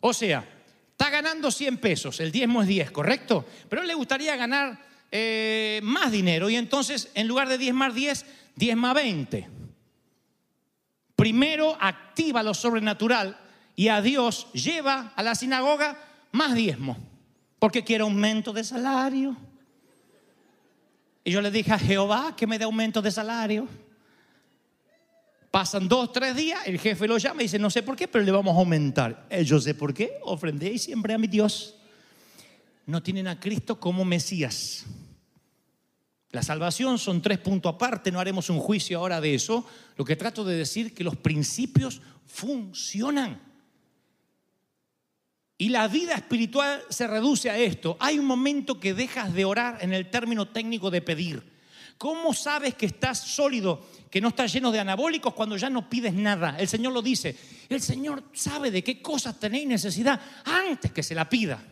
O 0.00 0.12
sea, 0.12 0.46
está 0.90 1.10
ganando 1.10 1.50
100 1.50 1.78
pesos, 1.78 2.20
el 2.20 2.32
diezmo 2.32 2.62
es 2.62 2.68
10, 2.68 2.90
¿correcto? 2.90 3.46
Pero 3.68 3.82
le 3.84 3.94
gustaría 3.94 4.36
ganar 4.36 4.84
eh, 5.10 5.80
más 5.82 6.10
dinero 6.10 6.50
y 6.50 6.56
entonces 6.56 7.10
en 7.14 7.28
lugar 7.28 7.48
de 7.48 7.58
10 7.58 7.74
más 7.74 7.94
10, 7.94 8.26
10 8.56 8.76
más 8.76 8.94
20. 8.94 9.48
Primero 11.16 11.76
activa 11.80 12.42
lo 12.42 12.54
sobrenatural 12.54 13.38
y 13.76 13.88
a 13.88 14.02
Dios 14.02 14.52
lleva 14.52 15.12
a 15.14 15.22
la 15.22 15.34
sinagoga 15.34 15.96
más 16.32 16.54
diezmo, 16.54 16.96
porque 17.58 17.84
quiere 17.84 18.02
aumento 18.02 18.52
de 18.52 18.64
salario. 18.64 19.36
Y 21.24 21.30
yo 21.32 21.40
le 21.40 21.50
dije 21.50 21.72
a 21.72 21.78
Jehová 21.78 22.36
que 22.36 22.46
me 22.46 22.58
dé 22.58 22.64
aumento 22.64 23.00
de 23.00 23.10
salario. 23.10 23.66
Pasan 25.50 25.88
dos, 25.88 26.12
tres 26.12 26.36
días, 26.36 26.60
el 26.66 26.78
jefe 26.78 27.08
lo 27.08 27.16
llama 27.16 27.40
y 27.40 27.44
dice, 27.44 27.58
no 27.58 27.70
sé 27.70 27.82
por 27.82 27.96
qué, 27.96 28.06
pero 28.06 28.24
le 28.24 28.30
vamos 28.30 28.54
a 28.54 28.58
aumentar. 28.58 29.26
Eh, 29.30 29.44
yo 29.44 29.60
sé 29.60 29.74
por 29.74 29.94
qué, 29.94 30.18
ofrendé 30.22 30.72
y 30.72 30.78
siempre 30.78 31.14
a 31.14 31.18
mi 31.18 31.28
Dios. 31.28 31.76
No 32.86 33.02
tienen 33.02 33.28
a 33.28 33.40
Cristo 33.40 33.80
como 33.80 34.04
Mesías. 34.04 34.84
La 36.32 36.42
salvación 36.42 36.98
son 36.98 37.22
tres 37.22 37.38
puntos 37.38 37.72
aparte, 37.72 38.10
no 38.10 38.18
haremos 38.18 38.50
un 38.50 38.58
juicio 38.58 38.98
ahora 38.98 39.20
de 39.20 39.36
eso. 39.36 39.64
Lo 39.96 40.04
que 40.04 40.16
trato 40.16 40.44
de 40.44 40.56
decir 40.56 40.92
que 40.92 41.04
los 41.04 41.16
principios 41.16 42.02
funcionan. 42.26 43.40
Y 45.64 45.70
la 45.70 45.88
vida 45.88 46.12
espiritual 46.12 46.82
se 46.90 47.06
reduce 47.06 47.48
a 47.48 47.56
esto. 47.56 47.96
Hay 47.98 48.18
un 48.18 48.26
momento 48.26 48.78
que 48.78 48.92
dejas 48.92 49.32
de 49.32 49.46
orar 49.46 49.78
en 49.80 49.94
el 49.94 50.10
término 50.10 50.46
técnico 50.46 50.90
de 50.90 51.00
pedir. 51.00 51.42
¿Cómo 51.96 52.34
sabes 52.34 52.74
que 52.74 52.84
estás 52.84 53.18
sólido, 53.18 53.82
que 54.10 54.20
no 54.20 54.28
estás 54.28 54.52
lleno 54.52 54.70
de 54.70 54.80
anabólicos 54.80 55.32
cuando 55.32 55.56
ya 55.56 55.70
no 55.70 55.88
pides 55.88 56.12
nada? 56.12 56.56
El 56.58 56.68
Señor 56.68 56.92
lo 56.92 57.00
dice. 57.00 57.34
El 57.70 57.80
Señor 57.80 58.24
sabe 58.34 58.70
de 58.70 58.84
qué 58.84 59.00
cosas 59.00 59.40
tenéis 59.40 59.66
necesidad 59.66 60.20
antes 60.44 60.92
que 60.92 61.02
se 61.02 61.14
la 61.14 61.30
pida. 61.30 61.64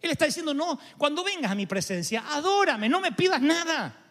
Él 0.00 0.12
está 0.12 0.26
diciendo, 0.26 0.54
no, 0.54 0.78
cuando 0.96 1.24
vengas 1.24 1.50
a 1.50 1.56
mi 1.56 1.66
presencia, 1.66 2.22
adórame, 2.30 2.88
no 2.88 3.00
me 3.00 3.10
pidas 3.10 3.42
nada. 3.42 4.09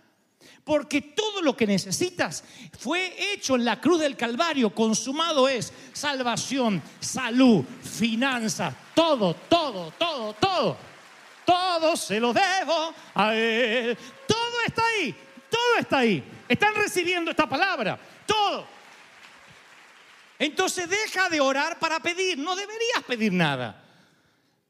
Porque 0.64 1.02
todo 1.02 1.42
lo 1.42 1.56
que 1.56 1.66
necesitas 1.66 2.44
fue 2.78 3.34
hecho 3.34 3.56
en 3.56 3.66
la 3.66 3.82
cruz 3.82 4.00
del 4.00 4.16
Calvario, 4.16 4.74
consumado 4.74 5.48
es 5.50 5.74
salvación, 5.94 6.82
salud, 7.00 7.64
finanzas, 7.84 8.76
todo, 8.94 9.34
todo, 9.34 9.92
todo, 9.98 10.34
todo. 10.34 10.78
Todo 11.46 11.98
se 11.98 12.20
lo 12.20 12.32
debo 12.32 12.94
a 13.16 13.34
Él. 13.34 13.98
Todo 14.28 14.62
está 14.68 14.84
ahí, 14.86 15.16
todo 15.50 15.80
está 15.80 15.98
ahí. 16.00 16.24
Están 16.48 16.76
recibiendo 16.76 17.32
esta 17.32 17.50
palabra, 17.50 18.00
todo. 18.26 18.68
Entonces 20.38 20.88
deja 20.90 21.28
de 21.30 21.42
orar 21.42 21.80
para 21.80 22.00
pedir, 22.00 22.38
no 22.38 22.56
deberías 22.56 23.04
pedir 23.08 23.34
nada. 23.34 23.84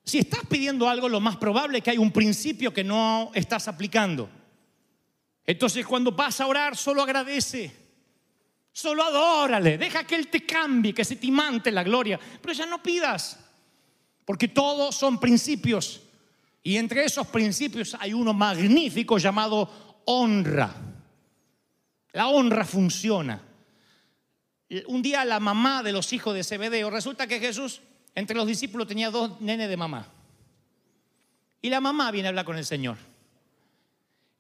Si 0.04 0.18
estás 0.18 0.42
pidiendo 0.50 0.90
algo, 0.90 1.08
lo 1.08 1.20
más 1.20 1.38
probable 1.38 1.78
es 1.78 1.84
que 1.84 1.92
hay 1.92 1.98
un 1.98 2.12
principio 2.12 2.74
que 2.74 2.84
no 2.84 3.30
estás 3.36 3.68
aplicando. 3.68 4.30
Entonces 5.50 5.84
cuando 5.84 6.12
vas 6.12 6.40
a 6.42 6.46
orar, 6.46 6.78
solo 6.78 7.02
agradece. 7.02 7.76
Solo 8.72 9.04
adórale. 9.04 9.80
Deja 9.80 10.04
que 10.04 10.14
Él 10.14 10.28
te 10.28 10.46
cambie, 10.46 10.94
que 10.94 11.04
se 11.04 11.16
te 11.16 11.26
imante 11.26 11.72
la 11.72 11.82
gloria. 11.82 12.20
Pero 12.40 12.54
ya 12.54 12.68
no 12.68 12.84
pidas. 12.84 13.40
Porque 14.26 14.50
todos 14.50 14.96
son 14.96 15.20
principios. 15.20 16.02
Y 16.62 16.78
entre 16.78 17.04
esos 17.04 17.26
principios 17.30 17.98
hay 18.00 18.14
uno 18.14 18.32
magnífico 18.32 19.18
llamado 19.18 20.04
honra. 20.06 20.72
La 22.12 22.28
honra 22.28 22.64
funciona. 22.64 23.42
Un 24.86 25.02
día 25.02 25.26
la 25.26 25.40
mamá 25.40 25.82
de 25.82 25.94
los 25.94 26.14
hijos 26.14 26.36
de 26.36 26.44
Zebedeo, 26.44 26.92
resulta 26.92 27.26
que 27.26 27.40
Jesús 27.40 27.82
entre 28.14 28.36
los 28.36 28.46
discípulos 28.46 28.88
tenía 28.88 29.10
dos 29.10 29.42
nenes 29.42 29.68
de 29.68 29.78
mamá. 29.78 30.10
Y 31.60 31.72
la 31.72 31.82
mamá 31.82 32.12
viene 32.12 32.28
a 32.28 32.30
hablar 32.30 32.46
con 32.46 32.60
el 32.60 32.66
Señor. 32.66 33.09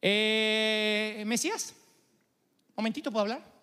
Eh, 0.01 1.23
Mesías, 1.25 1.73
momentito, 2.75 3.11
¿puedo 3.11 3.23
hablar? 3.23 3.59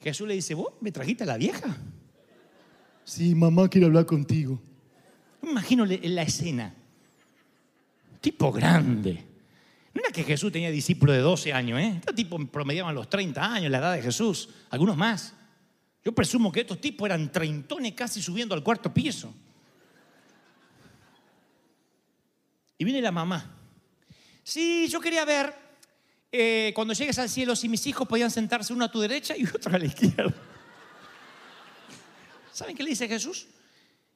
Jesús 0.00 0.26
le 0.26 0.34
dice, 0.34 0.54
¿vos 0.54 0.74
me 0.80 0.90
trajiste 0.90 1.22
a 1.22 1.26
la 1.26 1.36
vieja? 1.36 1.76
Sí, 3.04 3.34
mamá 3.34 3.68
quiere 3.68 3.86
hablar 3.86 4.04
contigo. 4.04 4.60
Me 5.40 5.50
imagino 5.50 5.84
la 5.86 6.22
escena. 6.22 6.74
Tipo 8.20 8.50
grande. 8.50 9.24
No 9.94 10.00
era 10.00 10.10
que 10.10 10.24
Jesús 10.24 10.50
tenía 10.50 10.70
discípulos 10.70 11.14
de 11.14 11.22
12 11.22 11.52
años, 11.52 11.78
¿eh? 11.78 11.94
Estos 11.96 12.14
tipos 12.14 12.40
promediaban 12.48 12.94
los 12.94 13.08
30 13.08 13.54
años, 13.54 13.70
la 13.70 13.78
edad 13.78 13.94
de 13.94 14.02
Jesús, 14.02 14.48
algunos 14.70 14.96
más. 14.96 15.34
Yo 16.04 16.12
presumo 16.12 16.50
que 16.50 16.60
estos 16.60 16.80
tipos 16.80 17.06
eran 17.06 17.30
treintones 17.30 17.92
casi 17.92 18.20
subiendo 18.20 18.54
al 18.54 18.62
cuarto 18.64 18.92
piso. 18.92 19.32
Y 22.82 22.84
viene 22.84 23.00
la 23.00 23.12
mamá. 23.12 23.48
Sí, 24.42 24.88
yo 24.88 25.00
quería 25.00 25.24
ver 25.24 25.54
eh, 26.32 26.72
cuando 26.74 26.94
llegues 26.94 27.16
al 27.20 27.28
cielo, 27.28 27.54
si 27.54 27.68
mis 27.68 27.86
hijos 27.86 28.08
podían 28.08 28.28
sentarse 28.28 28.72
uno 28.72 28.84
a 28.84 28.90
tu 28.90 28.98
derecha 28.98 29.36
y 29.36 29.44
otro 29.44 29.72
a 29.72 29.78
la 29.78 29.84
izquierda. 29.84 30.34
¿Saben 32.52 32.76
qué 32.76 32.82
le 32.82 32.90
dice 32.90 33.06
Jesús? 33.06 33.46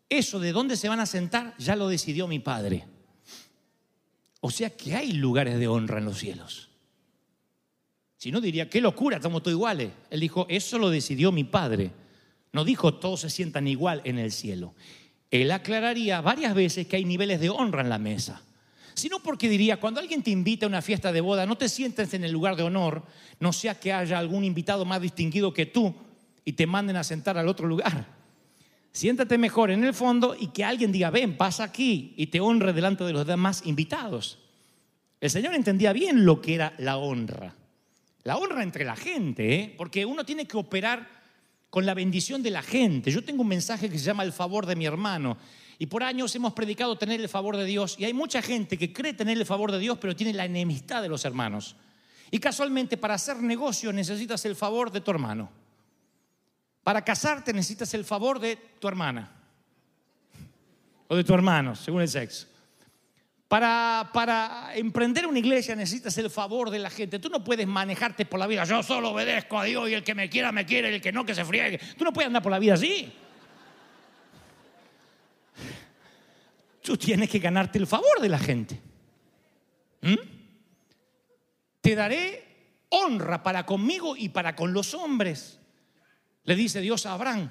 Eso 0.08 0.40
de 0.40 0.50
dónde 0.50 0.76
se 0.76 0.88
van 0.88 0.98
a 0.98 1.06
sentar 1.06 1.54
ya 1.58 1.76
lo 1.76 1.86
decidió 1.86 2.26
mi 2.26 2.40
Padre. 2.40 2.84
O 4.40 4.50
sea 4.50 4.70
que 4.70 4.96
hay 4.96 5.12
lugares 5.12 5.60
de 5.60 5.68
honra 5.68 5.98
en 5.98 6.06
los 6.06 6.18
cielos. 6.18 6.68
Si 8.16 8.32
no 8.32 8.40
diría, 8.40 8.68
qué 8.68 8.80
locura, 8.80 9.18
estamos 9.18 9.44
todos 9.44 9.54
iguales. 9.54 9.92
Él 10.10 10.18
dijo, 10.18 10.44
eso 10.48 10.76
lo 10.76 10.90
decidió 10.90 11.30
mi 11.30 11.44
Padre. 11.44 11.92
No 12.50 12.64
dijo, 12.64 12.94
todos 12.94 13.20
se 13.20 13.30
sientan 13.30 13.68
igual 13.68 14.00
en 14.02 14.18
el 14.18 14.32
cielo. 14.32 14.74
Él 15.30 15.52
aclararía 15.52 16.20
varias 16.20 16.52
veces 16.52 16.88
que 16.88 16.96
hay 16.96 17.04
niveles 17.04 17.38
de 17.38 17.50
honra 17.50 17.82
en 17.82 17.90
la 17.90 17.98
mesa. 17.98 18.42
Sino 18.96 19.20
porque 19.20 19.50
diría, 19.50 19.78
cuando 19.78 20.00
alguien 20.00 20.22
te 20.22 20.30
invita 20.30 20.64
a 20.64 20.70
una 20.70 20.80
fiesta 20.80 21.12
de 21.12 21.20
boda, 21.20 21.44
no 21.44 21.56
te 21.56 21.68
sientes 21.68 22.14
en 22.14 22.24
el 22.24 22.32
lugar 22.32 22.56
de 22.56 22.62
honor, 22.62 23.04
no 23.38 23.52
sea 23.52 23.78
que 23.78 23.92
haya 23.92 24.18
algún 24.18 24.42
invitado 24.42 24.86
más 24.86 25.02
distinguido 25.02 25.52
que 25.52 25.66
tú 25.66 25.94
y 26.46 26.54
te 26.54 26.66
manden 26.66 26.96
a 26.96 27.04
sentar 27.04 27.36
al 27.36 27.46
otro 27.46 27.68
lugar. 27.68 28.06
Siéntate 28.92 29.36
mejor 29.36 29.70
en 29.70 29.84
el 29.84 29.92
fondo 29.92 30.34
y 30.38 30.46
que 30.46 30.64
alguien 30.64 30.92
diga, 30.92 31.10
ven, 31.10 31.36
pasa 31.36 31.64
aquí 31.64 32.14
y 32.16 32.28
te 32.28 32.40
honre 32.40 32.72
delante 32.72 33.04
de 33.04 33.12
los 33.12 33.26
demás 33.26 33.60
invitados. 33.66 34.38
El 35.20 35.28
Señor 35.28 35.54
entendía 35.54 35.92
bien 35.92 36.24
lo 36.24 36.40
que 36.40 36.54
era 36.54 36.72
la 36.78 36.96
honra. 36.96 37.54
La 38.22 38.38
honra 38.38 38.62
entre 38.62 38.86
la 38.86 38.96
gente, 38.96 39.54
¿eh? 39.54 39.74
porque 39.76 40.06
uno 40.06 40.24
tiene 40.24 40.46
que 40.46 40.56
operar 40.56 41.06
con 41.68 41.84
la 41.84 41.92
bendición 41.92 42.42
de 42.42 42.50
la 42.50 42.62
gente. 42.62 43.10
Yo 43.10 43.22
tengo 43.22 43.42
un 43.42 43.48
mensaje 43.48 43.90
que 43.90 43.98
se 43.98 44.06
llama 44.06 44.22
el 44.22 44.32
favor 44.32 44.64
de 44.64 44.76
mi 44.76 44.86
hermano. 44.86 45.36
Y 45.78 45.86
por 45.86 46.02
años 46.02 46.34
hemos 46.34 46.54
predicado 46.54 46.96
tener 46.96 47.20
el 47.20 47.28
favor 47.28 47.56
de 47.56 47.64
Dios. 47.64 47.96
Y 47.98 48.04
hay 48.04 48.14
mucha 48.14 48.40
gente 48.40 48.78
que 48.78 48.92
cree 48.92 49.12
tener 49.12 49.36
el 49.36 49.44
favor 49.44 49.72
de 49.72 49.78
Dios, 49.78 49.98
pero 49.98 50.16
tiene 50.16 50.32
la 50.32 50.46
enemistad 50.46 51.02
de 51.02 51.08
los 51.08 51.24
hermanos. 51.24 51.76
Y 52.30 52.38
casualmente 52.38 52.96
para 52.96 53.14
hacer 53.14 53.36
negocio 53.36 53.92
necesitas 53.92 54.44
el 54.46 54.56
favor 54.56 54.90
de 54.90 55.00
tu 55.00 55.10
hermano. 55.10 55.50
Para 56.82 57.02
casarte 57.02 57.52
necesitas 57.52 57.92
el 57.94 58.04
favor 58.04 58.38
de 58.38 58.56
tu 58.56 58.88
hermana. 58.88 59.30
O 61.08 61.16
de 61.16 61.24
tu 61.24 61.34
hermano, 61.34 61.76
según 61.76 62.02
el 62.02 62.08
sexo. 62.08 62.46
Para, 63.48 64.10
para 64.12 64.74
emprender 64.74 65.26
una 65.26 65.38
iglesia 65.38 65.76
necesitas 65.76 66.16
el 66.18 66.30
favor 66.30 66.70
de 66.70 66.80
la 66.80 66.90
gente. 66.90 67.18
Tú 67.18 67.28
no 67.28 67.44
puedes 67.44 67.66
manejarte 67.66 68.24
por 68.24 68.40
la 68.40 68.46
vida. 68.46 68.64
Yo 68.64 68.82
solo 68.82 69.10
obedezco 69.10 69.58
a 69.58 69.64
Dios 69.64 69.88
y 69.88 69.94
el 69.94 70.02
que 70.02 70.14
me 70.14 70.28
quiera, 70.28 70.50
me 70.50 70.66
quiere, 70.66 70.94
el 70.94 71.00
que 71.00 71.12
no, 71.12 71.24
que 71.24 71.34
se 71.34 71.44
friegue. 71.44 71.78
Tú 71.96 72.04
no 72.04 72.12
puedes 72.12 72.26
andar 72.26 72.42
por 72.42 72.50
la 72.50 72.58
vida 72.58 72.74
así. 72.74 73.12
Tú 76.86 76.96
tienes 76.96 77.28
que 77.28 77.40
ganarte 77.40 77.78
el 77.80 77.86
favor 77.88 78.20
de 78.20 78.28
la 78.28 78.38
gente. 78.38 78.80
¿Mm? 80.02 80.14
Te 81.80 81.96
daré 81.96 82.44
honra 82.90 83.42
para 83.42 83.66
conmigo 83.66 84.16
y 84.16 84.28
para 84.28 84.54
con 84.54 84.72
los 84.72 84.94
hombres. 84.94 85.58
Le 86.44 86.54
dice 86.54 86.80
Dios 86.80 87.04
a 87.04 87.14
Abraham. 87.14 87.50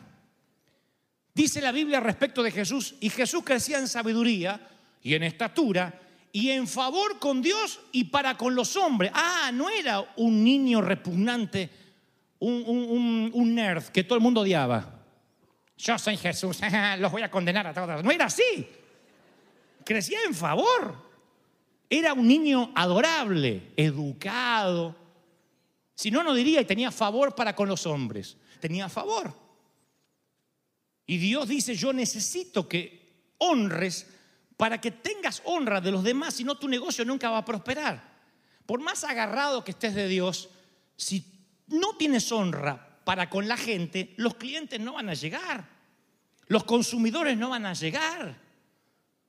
Dice 1.33 1.59
la 1.59 1.73
Biblia 1.73 1.99
respecto 1.99 2.41
de 2.43 2.51
Jesús, 2.51 2.95
y 3.01 3.09
Jesús 3.09 3.43
crecía 3.43 3.77
en 3.77 3.89
sabiduría 3.89 4.69
y 5.01 5.15
en 5.15 5.23
estatura 5.23 5.99
y 6.31 6.51
en 6.51 6.65
favor 6.65 7.19
con 7.19 7.41
Dios 7.41 7.81
y 7.91 8.05
para 8.05 8.37
con 8.37 8.55
los 8.55 8.77
hombres. 8.77 9.11
Ah, 9.13 9.51
no 9.53 9.69
era 9.69 10.13
un 10.15 10.45
niño 10.45 10.79
repugnante, 10.81 11.69
un, 12.39 12.63
un- 12.65 13.31
un- 13.33 13.53
nerd 13.53 13.83
que 13.89 14.05
todo 14.05 14.15
el 14.17 14.23
mundo 14.23 14.39
odiaba. 14.41 15.03
Yo 15.77 15.99
soy 15.99 16.15
Jesús, 16.15 16.61
los 16.99 17.11
voy 17.11 17.23
a 17.23 17.29
condenar 17.29 17.67
a 17.67 17.73
todos. 17.73 18.01
No 18.01 18.11
era 18.11 18.27
así. 18.27 18.65
Crecía 19.85 20.19
en 20.25 20.33
favor. 20.33 21.05
Era 21.89 22.13
un 22.13 22.27
niño 22.27 22.71
adorable, 22.75 23.71
educado. 23.77 24.95
Si 25.93 26.09
no, 26.11 26.23
no 26.23 26.33
diría 26.33 26.59
y 26.59 26.65
tenía 26.65 26.91
favor 26.91 27.35
para 27.35 27.55
con 27.55 27.69
los 27.69 27.85
hombres. 27.85 28.35
Tenía 28.59 28.89
favor. 28.89 29.33
Y 31.05 31.19
Dios 31.19 31.47
dice, 31.47 31.75
yo 31.75 31.93
necesito 31.93 32.67
que 32.67 33.33
honres 33.37 34.07
para 34.57 34.81
que 34.81 34.89
tengas 34.89 35.43
honra 35.45 35.79
de 35.79 35.91
los 35.91 36.03
demás, 36.03 36.33
si 36.33 36.43
no 36.43 36.57
tu 36.57 36.67
negocio 36.67 37.05
nunca 37.05 37.29
va 37.29 37.39
a 37.39 37.45
prosperar. 37.45 38.15
Por 38.65 38.81
más 38.81 39.03
agarrado 39.03 39.63
que 39.63 39.71
estés 39.71 39.93
de 39.93 40.07
Dios, 40.07 40.49
si 40.97 41.23
no 41.67 41.95
tienes 41.97 42.31
honra 42.31 42.99
para 43.03 43.29
con 43.29 43.47
la 43.47 43.57
gente, 43.57 44.15
los 44.17 44.35
clientes 44.35 44.79
no 44.79 44.93
van 44.93 45.09
a 45.09 45.13
llegar. 45.13 45.69
Los 46.47 46.63
consumidores 46.63 47.37
no 47.37 47.49
van 47.49 47.67
a 47.67 47.73
llegar. 47.73 48.44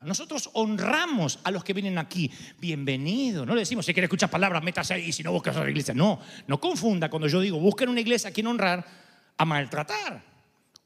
Nosotros 0.06 0.50
honramos 0.52 1.40
a 1.42 1.50
los 1.50 1.64
que 1.64 1.72
vienen 1.72 1.98
aquí. 1.98 2.30
Bienvenido. 2.60 3.44
No 3.44 3.54
le 3.54 3.60
decimos, 3.60 3.84
si 3.84 3.92
quiere 3.92 4.04
escuchar 4.04 4.30
palabras, 4.30 4.62
métase 4.62 4.94
ahí, 4.94 5.12
si 5.12 5.24
no 5.24 5.32
buscas 5.32 5.56
otra 5.56 5.68
iglesia. 5.68 5.94
No, 5.94 6.20
no 6.46 6.60
confunda 6.60 7.10
cuando 7.10 7.26
yo 7.26 7.40
digo, 7.40 7.58
busquen 7.58 7.88
una 7.88 8.00
iglesia 8.00 8.30
a 8.30 8.32
quien 8.32 8.46
honrar, 8.46 8.86
a 9.36 9.44
maltratar. 9.44 10.22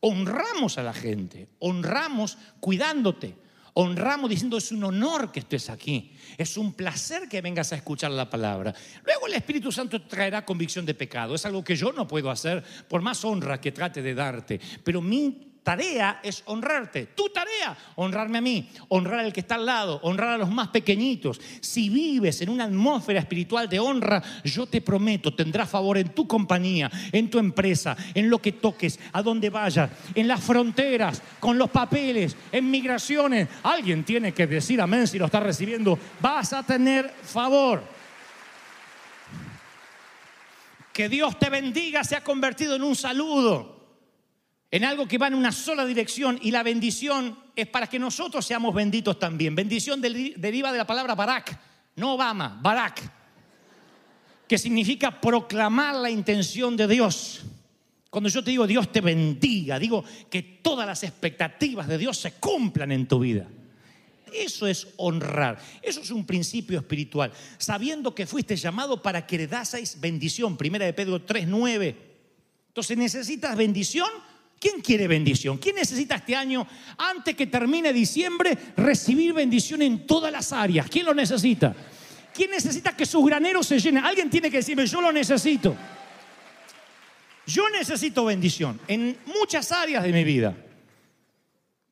Honramos 0.01 0.79
a 0.79 0.83
la 0.83 0.95
gente, 0.95 1.49
honramos 1.59 2.39
cuidándote, 2.59 3.37
honramos 3.75 4.31
diciendo 4.31 4.57
es 4.57 4.73
un 4.73 4.83
honor 4.85 5.31
que 5.31 5.41
estés 5.41 5.69
aquí, 5.69 6.13
es 6.39 6.57
un 6.57 6.73
placer 6.73 7.29
que 7.29 7.43
vengas 7.43 7.75
a 7.75 7.77
escuchar 7.77 8.11
la 8.13 8.31
palabra. 8.31 8.75
Luego 9.05 9.27
el 9.27 9.35
Espíritu 9.35 9.71
Santo 9.71 10.01
traerá 10.01 10.47
convicción 10.47 10.87
de 10.87 10.95
pecado, 10.95 11.35
es 11.35 11.45
algo 11.45 11.63
que 11.63 11.77
yo 11.77 11.93
no 11.93 12.09
puedo 12.09 12.31
hacer 12.31 12.65
por 12.89 13.03
más 13.03 13.23
honra 13.27 13.61
que 13.61 13.73
trate 13.73 14.01
de 14.01 14.15
darte, 14.15 14.59
pero 14.83 15.03
mi 15.03 15.50
tarea 15.71 16.19
es 16.25 16.43
honrarte. 16.47 17.07
Tu 17.15 17.29
tarea, 17.29 17.77
honrarme 17.95 18.39
a 18.39 18.41
mí, 18.41 18.69
honrar 18.89 19.21
al 19.21 19.33
que 19.33 19.39
está 19.39 19.55
al 19.55 19.67
lado, 19.67 20.01
honrar 20.03 20.31
a 20.31 20.39
los 20.39 20.51
más 20.51 20.67
pequeñitos. 20.69 21.41
Si 21.61 21.89
vives 21.89 22.41
en 22.41 22.49
una 22.49 22.65
atmósfera 22.65 23.21
espiritual 23.21 23.69
de 23.69 23.79
honra, 23.79 24.21
yo 24.43 24.67
te 24.67 24.81
prometo, 24.81 25.33
tendrás 25.33 25.71
favor 25.71 25.97
en 25.97 26.09
tu 26.09 26.27
compañía, 26.27 26.91
en 27.13 27.31
tu 27.31 27.39
empresa, 27.39 27.97
en 28.15 28.29
lo 28.29 28.43
que 28.43 28.51
toques, 28.51 28.99
a 29.13 29.23
donde 29.23 29.49
vayas, 29.49 29.91
en 30.17 30.27
las 30.27 30.43
fronteras, 30.43 31.23
con 31.39 31.57
los 31.57 31.71
papeles, 31.71 32.37
en 32.51 32.69
migraciones. 32.69 33.47
Alguien 33.63 34.03
tiene 34.03 34.35
que 34.35 34.49
decir 34.49 34.81
amén 34.81 35.07
si 35.07 35.21
lo 35.21 35.27
está 35.27 35.39
recibiendo. 35.39 35.97
Vas 36.21 36.53
a 36.53 36.65
tener 36.65 37.09
favor. 37.23 37.81
Que 40.93 41.09
Dios 41.09 41.39
te 41.39 41.49
bendiga 41.49 42.03
se 42.03 42.17
ha 42.17 42.25
convertido 42.25 42.75
en 42.75 42.83
un 42.83 42.97
saludo 42.97 43.80
en 44.71 44.85
algo 44.85 45.09
que 45.09 45.19
va 45.19 45.27
en 45.27 45.35
una 45.35 45.51
sola 45.51 45.85
dirección 45.85 46.39
y 46.43 46.51
la 46.51 46.63
bendición 46.63 47.37
es 47.57 47.67
para 47.67 47.89
que 47.89 47.99
nosotros 47.99 48.47
seamos 48.47 48.75
benditos 48.75 49.19
también. 49.19 49.55
Bendición 49.55 50.01
deriva 50.01 50.71
de 50.71 50.79
la 50.79 50.87
palabra 50.87 51.15
Barak, 51.15 51.59
no 51.97 52.15
Obama, 52.15 52.59
Barak, 52.63 53.01
que 54.47 54.59
significa 54.59 55.21
proclamar 55.21 55.97
la 55.97 56.11
intención 56.11 56.77
de 56.77 56.87
Dios. 56.87 57.43
Cuando 58.11 58.29
yo 58.29 58.43
te 58.45 58.51
digo 58.51 58.67
Dios 58.67 58.91
te 58.93 59.01
bendiga, 59.01 59.79
digo 59.79 60.05
que 60.29 60.43
todas 60.43 60.87
las 60.87 61.03
expectativas 61.03 61.89
de 61.89 61.99
Dios 61.99 62.19
se 62.19 62.33
cumplan 62.33 62.93
en 62.93 63.09
tu 63.09 63.19
vida. 63.19 63.49
Eso 64.33 64.69
es 64.69 64.87
honrar. 64.97 65.59
Eso 65.83 66.01
es 66.01 66.11
un 66.13 66.25
principio 66.25 66.79
espiritual. 66.79 67.33
Sabiendo 67.59 68.15
que 68.15 68.27
fuiste 68.27 68.55
llamado 68.55 69.03
para 69.03 69.27
que 69.27 69.35
heredaseis 69.35 70.01
bendición. 70.01 70.57
Primera 70.57 70.87
de 70.87 70.93
Pedro 70.93 71.27
3.9. 71.27 71.97
Entonces 72.69 72.97
necesitas 72.97 73.57
bendición. 73.57 74.09
¿Quién 74.61 74.83
quiere 74.83 75.09
bendición? 75.09 75.57
¿Quién 75.57 75.77
necesita 75.77 76.17
este 76.17 76.37
año, 76.37 76.67
antes 76.99 77.35
que 77.35 77.47
termine 77.47 77.95
diciembre, 77.95 78.59
recibir 78.77 79.33
bendición 79.33 79.81
en 79.81 80.07
todas 80.07 80.31
las 80.31 80.53
áreas? 80.53 80.87
¿Quién 80.91 81.07
lo 81.07 81.15
necesita? 81.15 81.75
¿Quién 82.35 82.51
necesita 82.51 82.95
que 82.95 83.07
sus 83.07 83.25
graneros 83.25 83.67
se 83.67 83.79
llenen? 83.79 84.05
Alguien 84.05 84.29
tiene 84.29 84.51
que 84.51 84.59
decirme, 84.59 84.87
yo 84.87 85.01
lo 85.01 85.11
necesito. 85.13 85.75
Yo 87.47 87.71
necesito 87.71 88.27
bendición 88.27 88.79
en 88.87 89.17
muchas 89.25 89.73
áreas 89.73 90.05
de 90.05 90.13
mi 90.13 90.25
vida. 90.25 90.55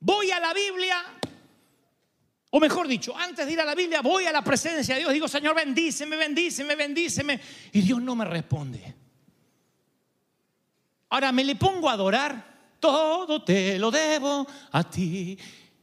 Voy 0.00 0.30
a 0.30 0.38
la 0.38 0.52
Biblia, 0.52 1.02
o 2.50 2.60
mejor 2.60 2.86
dicho, 2.86 3.16
antes 3.16 3.46
de 3.46 3.52
ir 3.54 3.60
a 3.62 3.64
la 3.64 3.74
Biblia, 3.74 4.02
voy 4.02 4.26
a 4.26 4.32
la 4.32 4.44
presencia 4.44 4.94
de 4.94 5.00
Dios. 5.00 5.12
Digo, 5.14 5.26
Señor, 5.26 5.56
bendíceme, 5.56 6.16
bendíceme, 6.16 6.76
bendíceme. 6.76 7.40
Y 7.72 7.80
Dios 7.80 8.02
no 8.02 8.14
me 8.14 8.26
responde. 8.26 8.94
Ahora 11.08 11.32
me 11.32 11.44
le 11.44 11.56
pongo 11.56 11.88
a 11.88 11.94
adorar. 11.94 12.47
Todo 12.80 13.42
te 13.42 13.78
lo 13.78 13.90
debo 13.90 14.46
a 14.72 14.88
ti. 14.88 15.38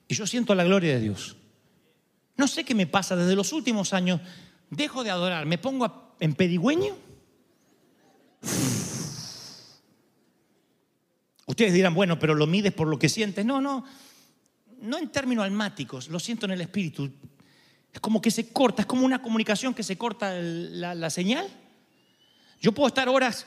Y 0.07 0.13
yo 0.13 0.25
siento 0.27 0.55
la 0.55 0.63
gloria 0.63 0.95
de 0.95 1.01
Dios. 1.01 1.35
No 2.37 2.47
sé 2.47 2.63
qué 2.63 2.75
me 2.75 2.87
pasa 2.87 3.15
desde 3.15 3.35
los 3.35 3.53
últimos 3.53 3.93
años. 3.93 4.21
Dejo 4.69 5.03
de 5.03 5.09
adorar, 5.09 5.45
me 5.45 5.57
pongo 5.57 6.15
en 6.19 6.33
pedigüeño. 6.33 6.95
Ustedes 11.47 11.73
dirán, 11.73 11.93
bueno, 11.93 12.19
pero 12.19 12.33
lo 12.35 12.47
mides 12.47 12.73
por 12.73 12.87
lo 12.87 12.97
que 12.99 13.09
sientes. 13.09 13.45
No, 13.45 13.61
no, 13.61 13.85
no 14.81 14.97
en 14.97 15.09
términos 15.09 15.45
almáticos, 15.45 16.09
lo 16.09 16.19
siento 16.19 16.45
en 16.45 16.53
el 16.53 16.61
espíritu. 16.61 17.09
Es 17.93 17.99
como 17.99 18.21
que 18.21 18.31
se 18.31 18.49
corta, 18.51 18.81
es 18.81 18.85
como 18.85 19.05
una 19.05 19.21
comunicación 19.21 19.73
que 19.73 19.83
se 19.83 19.97
corta 19.97 20.33
la 20.33 21.09
señal. 21.09 21.47
Yo 22.59 22.71
puedo 22.71 22.87
estar 22.87 23.07
horas, 23.07 23.45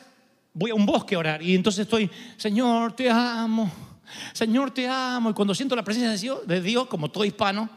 voy 0.52 0.70
a 0.70 0.74
un 0.74 0.86
bosque 0.86 1.14
a 1.14 1.18
orar 1.18 1.42
y 1.42 1.54
entonces 1.54 1.82
estoy, 1.82 2.10
Señor, 2.36 2.92
te 2.92 3.10
amo, 3.10 3.70
Señor, 4.32 4.70
te 4.70 4.88
amo. 4.88 5.30
Y 5.30 5.34
cuando 5.34 5.54
siento 5.54 5.76
la 5.76 5.82
presencia 5.82 6.34
de 6.46 6.60
Dios, 6.60 6.86
como 6.86 7.10
todo 7.10 7.24
hispano, 7.24 7.68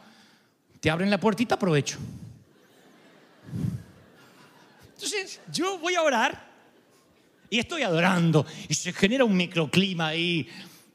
te 0.80 0.90
abren 0.90 1.10
la 1.10 1.20
puertita, 1.20 1.56
aprovecho. 1.56 1.98
Entonces, 4.94 5.42
yo 5.52 5.78
voy 5.80 5.96
a 5.96 6.02
orar 6.02 6.52
y 7.50 7.60
estoy 7.60 7.82
adorando 7.82 8.46
y 8.70 8.74
se 8.74 8.94
genera 8.94 9.26
un 9.26 9.36
microclima 9.36 10.08
ahí. 10.08 10.48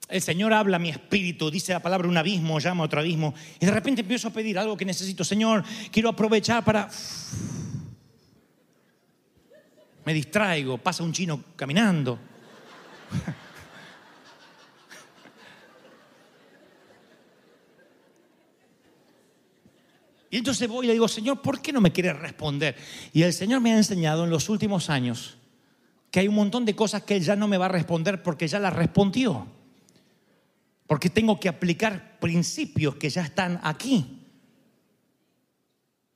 El 0.09 0.23
Señor 0.23 0.53
habla 0.53 0.77
a 0.77 0.81
mi 0.81 0.91
espíritu, 0.91 1.51
dice 1.51 1.73
la 1.73 1.81
palabra 1.81 2.09
un 2.09 2.17
abismo, 2.17 2.61
llama 2.61 2.85
otro 2.85 3.01
abismo. 3.01 3.35
Y 3.61 3.67
de 3.67 3.73
repente 3.73 4.03
empiezo 4.03 4.29
a 4.29 4.31
pedir 4.31 4.59
algo 4.59 4.77
que 4.77 4.85
necesito. 4.85 5.25
Señor, 5.25 5.65
quiero 5.91 6.09
aprovechar 6.09 6.65
para... 6.65 6.89
Me 10.07 10.15
distraigo, 10.15 10.79
pasa 10.79 11.03
un 11.03 11.13
chino 11.13 11.43
caminando. 11.57 12.19
Y 20.31 20.39
entonces 20.39 20.69
voy 20.69 20.85
y 20.85 20.89
le 20.89 20.93
digo, 20.93 21.09
Señor, 21.09 21.41
¿por 21.43 21.61
qué 21.61 21.73
no 21.73 21.81
me 21.81 21.93
quieres 21.93 22.19
responder? 22.19 22.77
Y 23.13 23.23
el 23.23 23.33
Señor 23.33 23.61
me 23.61 23.73
ha 23.73 23.77
enseñado 23.77 24.25
en 24.25 24.31
los 24.31 24.49
últimos 24.49 24.91
años 24.91 25.39
que 26.11 26.21
hay 26.21 26.29
un 26.29 26.35
montón 26.35 26.65
de 26.65 26.77
cosas 26.77 27.03
que 27.03 27.17
Él 27.17 27.23
ya 27.23 27.37
no 27.37 27.49
me 27.49 27.59
va 27.59 27.67
a 27.67 27.71
responder 27.71 28.23
porque 28.23 28.47
ya 28.47 28.59
las 28.59 28.75
respondió. 28.75 29.47
Porque 30.87 31.11
tengo 31.11 31.41
que 31.41 31.49
aplicar 31.49 32.19
principios 32.21 32.95
que 32.95 33.11
ya 33.11 33.23
están 33.23 33.61
aquí. 33.65 34.16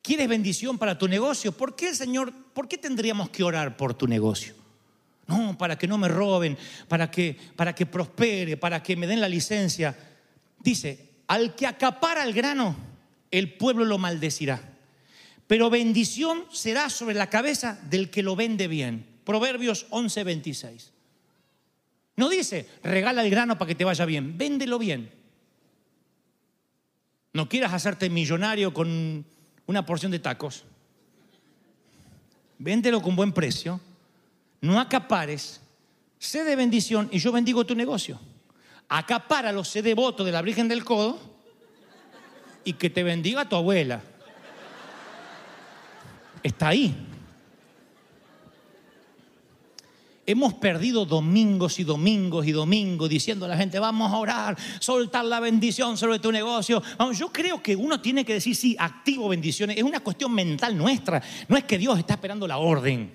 ¿Quieres 0.02 0.28
bendición 0.28 0.78
para 0.78 0.96
tu 0.96 1.08
negocio? 1.08 1.52
¿Por 1.52 1.76
qué, 1.76 1.94
Señor, 1.94 2.32
por 2.54 2.68
qué 2.68 2.78
tendríamos 2.78 3.30
que 3.30 3.42
orar 3.42 3.76
por 3.76 3.94
tu 3.94 4.06
negocio? 4.06 4.54
No, 5.26 5.56
para 5.56 5.76
que 5.76 5.86
no 5.86 5.98
me 5.98 6.08
roben, 6.08 6.56
para 6.88 7.10
que, 7.10 7.36
para 7.54 7.74
que 7.74 7.86
prospere, 7.86 8.56
para 8.56 8.82
que 8.82 8.96
me 8.96 9.06
den 9.06 9.20
la 9.20 9.28
licencia. 9.28 9.96
Dice, 10.58 11.10
al 11.28 11.54
que 11.54 11.66
acapara 11.66 12.24
el 12.24 12.32
grano, 12.32 12.74
el 13.30 13.52
pueblo 13.52 13.84
lo 13.84 13.98
maldecirá. 13.98 14.60
Pero 15.46 15.70
bendición 15.70 16.44
será 16.50 16.90
sobre 16.90 17.14
la 17.14 17.28
cabeza 17.28 17.78
del 17.90 18.10
que 18.10 18.22
lo 18.22 18.36
vende 18.36 18.68
bien. 18.68 19.06
Proverbios 19.24 19.86
11:26. 19.90 20.90
No 22.16 22.28
dice, 22.28 22.68
regala 22.82 23.22
el 23.22 23.30
grano 23.30 23.58
para 23.58 23.68
que 23.68 23.74
te 23.74 23.84
vaya 23.84 24.04
bien, 24.04 24.36
véndelo 24.36 24.78
bien. 24.78 25.10
No 27.32 27.48
quieras 27.48 27.72
hacerte 27.72 28.10
millonario 28.10 28.74
con 28.74 29.24
una 29.70 29.86
porción 29.86 30.10
de 30.10 30.18
tacos. 30.18 30.64
Véndelo 32.58 33.00
con 33.00 33.14
buen 33.14 33.32
precio. 33.32 33.80
No 34.60 34.80
acapares. 34.80 35.60
Sé 36.18 36.42
de 36.42 36.56
bendición 36.56 37.08
y 37.12 37.20
yo 37.20 37.30
bendigo 37.30 37.64
tu 37.64 37.76
negocio. 37.76 38.18
Acapáralo, 38.88 39.62
sé 39.62 39.80
devoto 39.80 40.24
de 40.24 40.32
la 40.32 40.42
Virgen 40.42 40.66
del 40.66 40.84
Codo 40.84 41.20
y 42.64 42.72
que 42.72 42.90
te 42.90 43.04
bendiga 43.04 43.48
tu 43.48 43.54
abuela. 43.54 44.02
Está 46.42 46.68
ahí. 46.68 47.06
Hemos 50.30 50.54
perdido 50.54 51.04
domingos 51.04 51.80
y 51.80 51.82
domingos 51.82 52.46
y 52.46 52.52
domingos 52.52 53.08
diciendo 53.08 53.46
a 53.46 53.48
la 53.48 53.56
gente, 53.56 53.80
vamos 53.80 54.12
a 54.12 54.16
orar, 54.16 54.56
soltar 54.78 55.24
la 55.24 55.40
bendición 55.40 55.96
sobre 55.96 56.20
tu 56.20 56.30
negocio. 56.30 56.80
Vamos, 56.96 57.18
yo 57.18 57.32
creo 57.32 57.60
que 57.60 57.74
uno 57.74 58.00
tiene 58.00 58.24
que 58.24 58.34
decir, 58.34 58.54
sí, 58.54 58.76
activo 58.78 59.28
bendiciones. 59.28 59.76
Es 59.76 59.82
una 59.82 59.98
cuestión 59.98 60.32
mental 60.32 60.76
nuestra. 60.76 61.20
No 61.48 61.56
es 61.56 61.64
que 61.64 61.78
Dios 61.78 61.98
está 61.98 62.14
esperando 62.14 62.46
la 62.46 62.58
orden. 62.58 63.12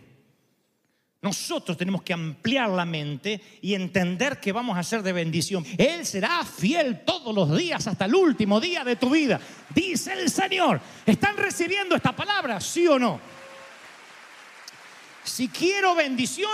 Nosotros 1.22 1.78
tenemos 1.78 2.04
que 2.04 2.12
ampliar 2.12 2.70
la 2.70 2.84
mente 2.84 3.42
y 3.62 3.76
entender 3.76 4.42
que 4.42 4.52
vamos 4.52 4.78
a 4.78 4.84
ser 4.84 5.02
de 5.02 5.14
bendición. 5.14 5.66
Él 5.78 6.06
será 6.06 6.44
fiel 6.44 7.06
todos 7.06 7.34
los 7.34 7.58
días 7.58 7.88
hasta 7.88 8.04
el 8.04 8.16
último 8.16 8.60
día 8.60 8.84
de 8.84 8.98
tu 8.98 9.10
vida. 9.10 9.40
Dice 9.74 10.12
el 10.12 10.30
Señor. 10.30 10.82
¿Están 11.06 11.38
recibiendo 11.38 11.96
esta 11.96 12.14
palabra? 12.14 12.60
¿Sí 12.60 12.86
o 12.88 13.00
no? 13.00 13.22
Si 15.24 15.48
quiero 15.48 15.96
bendición, 15.96 16.52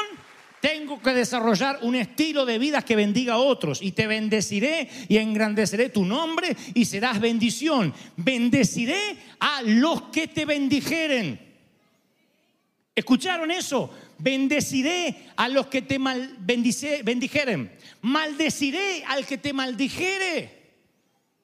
tengo 0.62 1.02
que 1.02 1.12
desarrollar 1.12 1.80
un 1.82 1.96
estilo 1.96 2.46
de 2.46 2.60
vida 2.60 2.84
que 2.84 2.96
bendiga 2.96 3.34
a 3.34 3.38
otros 3.40 3.82
y 3.82 3.92
te 3.92 4.06
bendeciré 4.06 4.88
y 5.10 5.18
engrandeceré 5.18 5.90
tu 5.90 6.06
nombre 6.06 6.56
y 6.76 6.86
serás 6.86 7.20
bendición. 7.20 7.94
Bendeciré 8.16 9.18
a 9.40 9.64
los 9.64 10.04
que 10.04 10.28
te 10.28 10.46
bendijeren. 10.46 11.40
¿Escucharon 12.96 13.50
eso? 13.50 13.92
Bendeciré 14.20 15.30
a 15.36 15.48
los 15.50 15.66
que 15.68 15.82
te 15.82 15.98
mal, 15.98 16.36
bendice, 16.40 17.02
bendijeren. 17.04 17.72
Maldeciré 18.02 19.04
al 19.08 19.26
que 19.26 19.40
te 19.40 19.54
maldijere. 19.54 20.62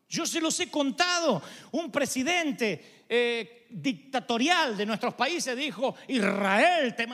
Yo 0.09 0.25
se 0.25 0.39
los 0.39 0.59
he 0.59 0.69
contado. 0.69 1.41
Un 1.71 1.91
presidente 1.91 2.96
eh, 3.09 3.65
dictatorial 3.69 4.75
de 4.75 4.85
nuestros 4.85 5.13
países 5.13 5.55
dijo, 5.55 5.95
Israel, 6.07 6.95
te, 6.95 7.07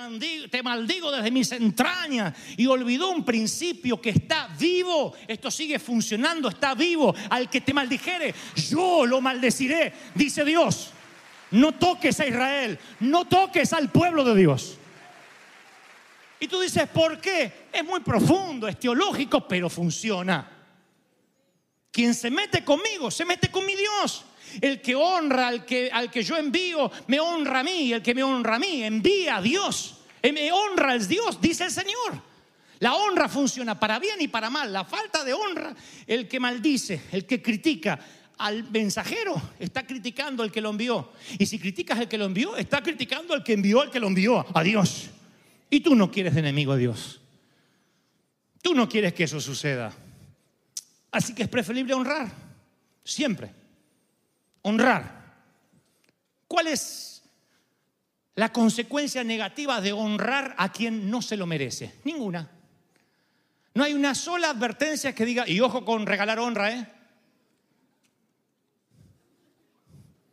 te 0.50 0.64
maldigo 0.64 1.12
desde 1.12 1.32
mis 1.32 1.52
entrañas. 1.52 2.36
Y 2.58 2.66
olvidó 2.66 3.10
un 3.10 3.24
principio 3.24 4.02
que 4.02 4.12
está 4.12 4.48
vivo. 4.60 5.14
Esto 5.28 5.52
sigue 5.52 5.80
funcionando, 5.80 6.50
está 6.50 6.74
vivo. 6.74 7.14
Al 7.30 7.50
que 7.50 7.62
te 7.62 7.74
maldijere, 7.74 8.34
yo 8.56 9.06
lo 9.06 9.22
maldeciré, 9.22 9.94
dice 10.16 10.44
Dios. 10.44 10.92
No 11.52 11.74
toques 11.74 12.20
a 12.20 12.28
Israel, 12.28 12.80
no 13.00 13.26
toques 13.26 13.74
al 13.74 13.92
pueblo 13.92 14.24
de 14.24 14.36
Dios. 14.36 14.78
Y 16.40 16.48
tú 16.48 16.60
dices, 16.60 16.90
¿por 16.90 17.22
qué? 17.22 17.68
Es 17.72 17.86
muy 17.86 18.00
profundo, 18.02 18.68
es 18.68 18.80
teológico, 18.80 19.48
pero 19.48 19.70
funciona. 19.70 20.50
Quien 21.92 22.16
se 22.16 22.32
mete 22.32 22.66
conmigo, 22.66 23.12
se 23.12 23.24
mete 23.24 23.50
con 23.50 23.66
mi 23.66 23.76
Dios. 23.76 24.26
El 24.62 24.82
que 24.82 24.96
honra 24.96 25.48
al 25.48 25.66
que, 25.66 25.90
al 25.92 26.12
que 26.12 26.24
yo 26.24 26.38
envío, 26.38 26.92
me 27.08 27.20
honra 27.20 27.60
a 27.60 27.64
mí. 27.64 27.94
El 27.94 28.02
que 28.02 28.14
me 28.14 28.24
honra 28.24 28.56
a 28.56 28.60
mí, 28.60 28.84
envía 28.84 29.38
a 29.38 29.42
Dios. 29.42 29.98
Eh, 30.24 30.32
Me 30.32 30.52
honra 30.52 30.94
al 30.94 31.06
Dios, 31.06 31.40
dice 31.42 31.66
el 31.66 31.72
Señor. 31.72 32.22
La 32.80 32.96
honra 32.96 33.30
funciona 33.30 33.80
para 33.80 34.00
bien 34.00 34.22
y 34.22 34.30
para 34.30 34.50
mal. 34.50 34.72
La 34.72 34.86
falta 34.86 35.24
de 35.24 35.34
honra, 35.34 35.76
el 36.08 36.28
que 36.28 36.40
maldice, 36.40 37.02
el 37.12 37.26
que 37.26 37.42
critica 37.42 38.00
al 38.38 38.70
mensajero, 38.72 39.52
está 39.60 39.86
criticando 39.86 40.42
al 40.42 40.52
que 40.52 40.62
lo 40.62 40.70
envió. 40.70 41.12
Y 41.38 41.46
si 41.46 41.60
criticas 41.60 42.00
al 42.00 42.08
que 42.08 42.18
lo 42.18 42.26
envió, 42.26 42.56
está 42.56 42.82
criticando 42.82 43.34
al 43.34 43.44
que 43.44 43.54
envió 43.54 43.82
al 43.82 43.92
que 43.92 44.00
lo 44.00 44.08
envió, 44.08 44.46
a 44.54 44.64
Dios. 44.64 45.10
Y 45.70 45.82
tú 45.82 45.94
no 45.96 46.10
quieres 46.10 46.34
de 46.34 46.40
enemigo 46.40 46.72
a 46.72 46.78
Dios. 46.78 47.20
Tú 48.62 48.74
no 48.74 48.88
quieres 48.88 49.14
que 49.14 49.26
eso 49.26 49.42
suceda. 49.42 49.94
Así 51.12 51.36
que 51.36 51.44
es 51.44 51.50
preferible 51.50 51.94
honrar, 51.94 52.32
siempre. 53.04 53.52
Honrar. 54.64 55.24
¿Cuál 56.48 56.68
es 56.68 57.24
la 58.36 58.52
consecuencia 58.52 59.24
negativa 59.24 59.80
de 59.80 59.94
honrar 59.94 60.56
a 60.58 60.72
quien 60.72 61.10
no 61.10 61.22
se 61.22 61.38
lo 61.38 61.46
merece? 61.46 62.00
Ninguna. 62.04 62.50
No 63.76 63.84
hay 63.84 63.94
una 63.94 64.14
sola 64.14 64.50
advertencia 64.50 65.16
que 65.16 65.26
diga, 65.26 65.48
y 65.48 65.60
ojo 65.60 65.84
con 65.84 66.06
regalar 66.06 66.40
honra, 66.40 66.72
¿eh? 66.72 66.88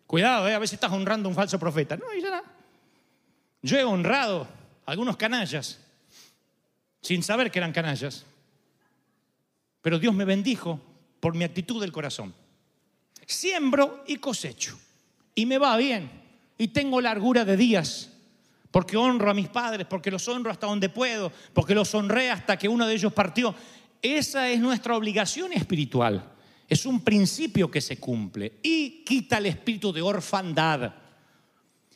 Cuidado, 0.07 0.49
¿eh? 0.49 0.55
a 0.55 0.59
veces 0.59 0.75
estás 0.75 0.91
honrando 0.91 1.29
un 1.29 1.35
falso 1.35 1.59
profeta. 1.59 1.97
No, 1.97 2.13
y 2.13 2.21
ya 2.21 2.31
nada. 2.31 2.53
Yo 3.63 3.79
he 3.79 3.85
honrado 3.85 4.49
a 4.85 4.91
algunos 4.91 5.17
canallas 5.17 5.79
sin 7.01 7.23
saber 7.23 7.51
que 7.51 7.59
eran 7.59 7.73
canallas. 7.73 8.27
Pero 9.83 9.99
Dios 9.99 10.15
me 10.15 10.25
bendijo 10.25 10.81
por 11.21 11.35
mi 11.35 11.45
actitud 11.45 11.81
del 11.81 11.93
corazón. 11.93 12.35
Siembro 13.31 14.03
y 14.09 14.17
cosecho. 14.17 14.77
Y 15.37 15.47
me 15.47 15.57
va 15.57 15.77
bien. 15.77 16.11
Y 16.59 16.69
tengo 16.69 17.01
largura 17.01 17.45
de 17.45 17.57
días. 17.57 18.11
Porque 18.73 18.97
honro 18.97 19.31
a 19.31 19.35
mis 19.35 19.49
padres, 19.49 19.87
porque 19.87 20.11
los 20.11 20.27
honro 20.27 20.51
hasta 20.51 20.67
donde 20.67 20.89
puedo, 20.89 21.33
porque 21.53 21.75
los 21.75 21.95
honré 21.95 22.29
hasta 22.29 22.59
que 22.59 22.69
uno 22.69 22.89
de 22.89 22.95
ellos 22.95 23.13
partió. 23.13 23.55
Esa 24.03 24.51
es 24.51 24.59
nuestra 24.59 24.97
obligación 24.97 25.53
espiritual. 25.53 26.33
Es 26.69 26.85
un 26.87 27.05
principio 27.05 27.71
que 27.71 27.81
se 27.81 27.99
cumple. 27.99 28.59
Y 28.65 29.05
quita 29.05 29.39
el 29.39 29.47
espíritu 29.47 29.93
de 29.93 30.03
orfandad. 30.03 30.93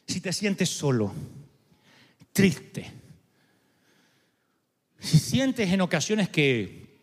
Si 0.06 0.20
te 0.20 0.32
sientes 0.32 0.68
solo, 0.68 1.12
triste, 2.32 2.92
si 5.00 5.18
sientes 5.18 5.68
en 5.68 5.80
ocasiones 5.80 6.28
que 6.28 7.00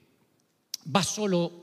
vas 0.86 1.08
solo 1.08 1.61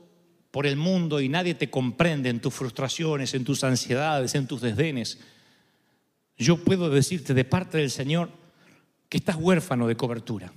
por 0.51 0.65
el 0.65 0.77
mundo 0.77 1.21
y 1.21 1.29
nadie 1.29 1.53
te 1.53 1.69
comprende 1.69 2.29
en 2.29 2.39
tus 2.39 2.53
frustraciones, 2.53 3.33
en 3.33 3.43
tus 3.43 3.63
ansiedades, 3.63 4.33
en 4.35 4.47
tus 4.47 4.61
desdenes, 4.61 5.19
yo 6.37 6.57
puedo 6.57 6.89
decirte 6.89 7.33
de 7.33 7.43
parte 7.43 7.77
del 7.77 7.91
Señor 7.91 8.29
que 9.09 9.17
estás 9.17 9.35
huérfano 9.35 9.87
de 9.87 9.97
cobertura. 9.97 10.51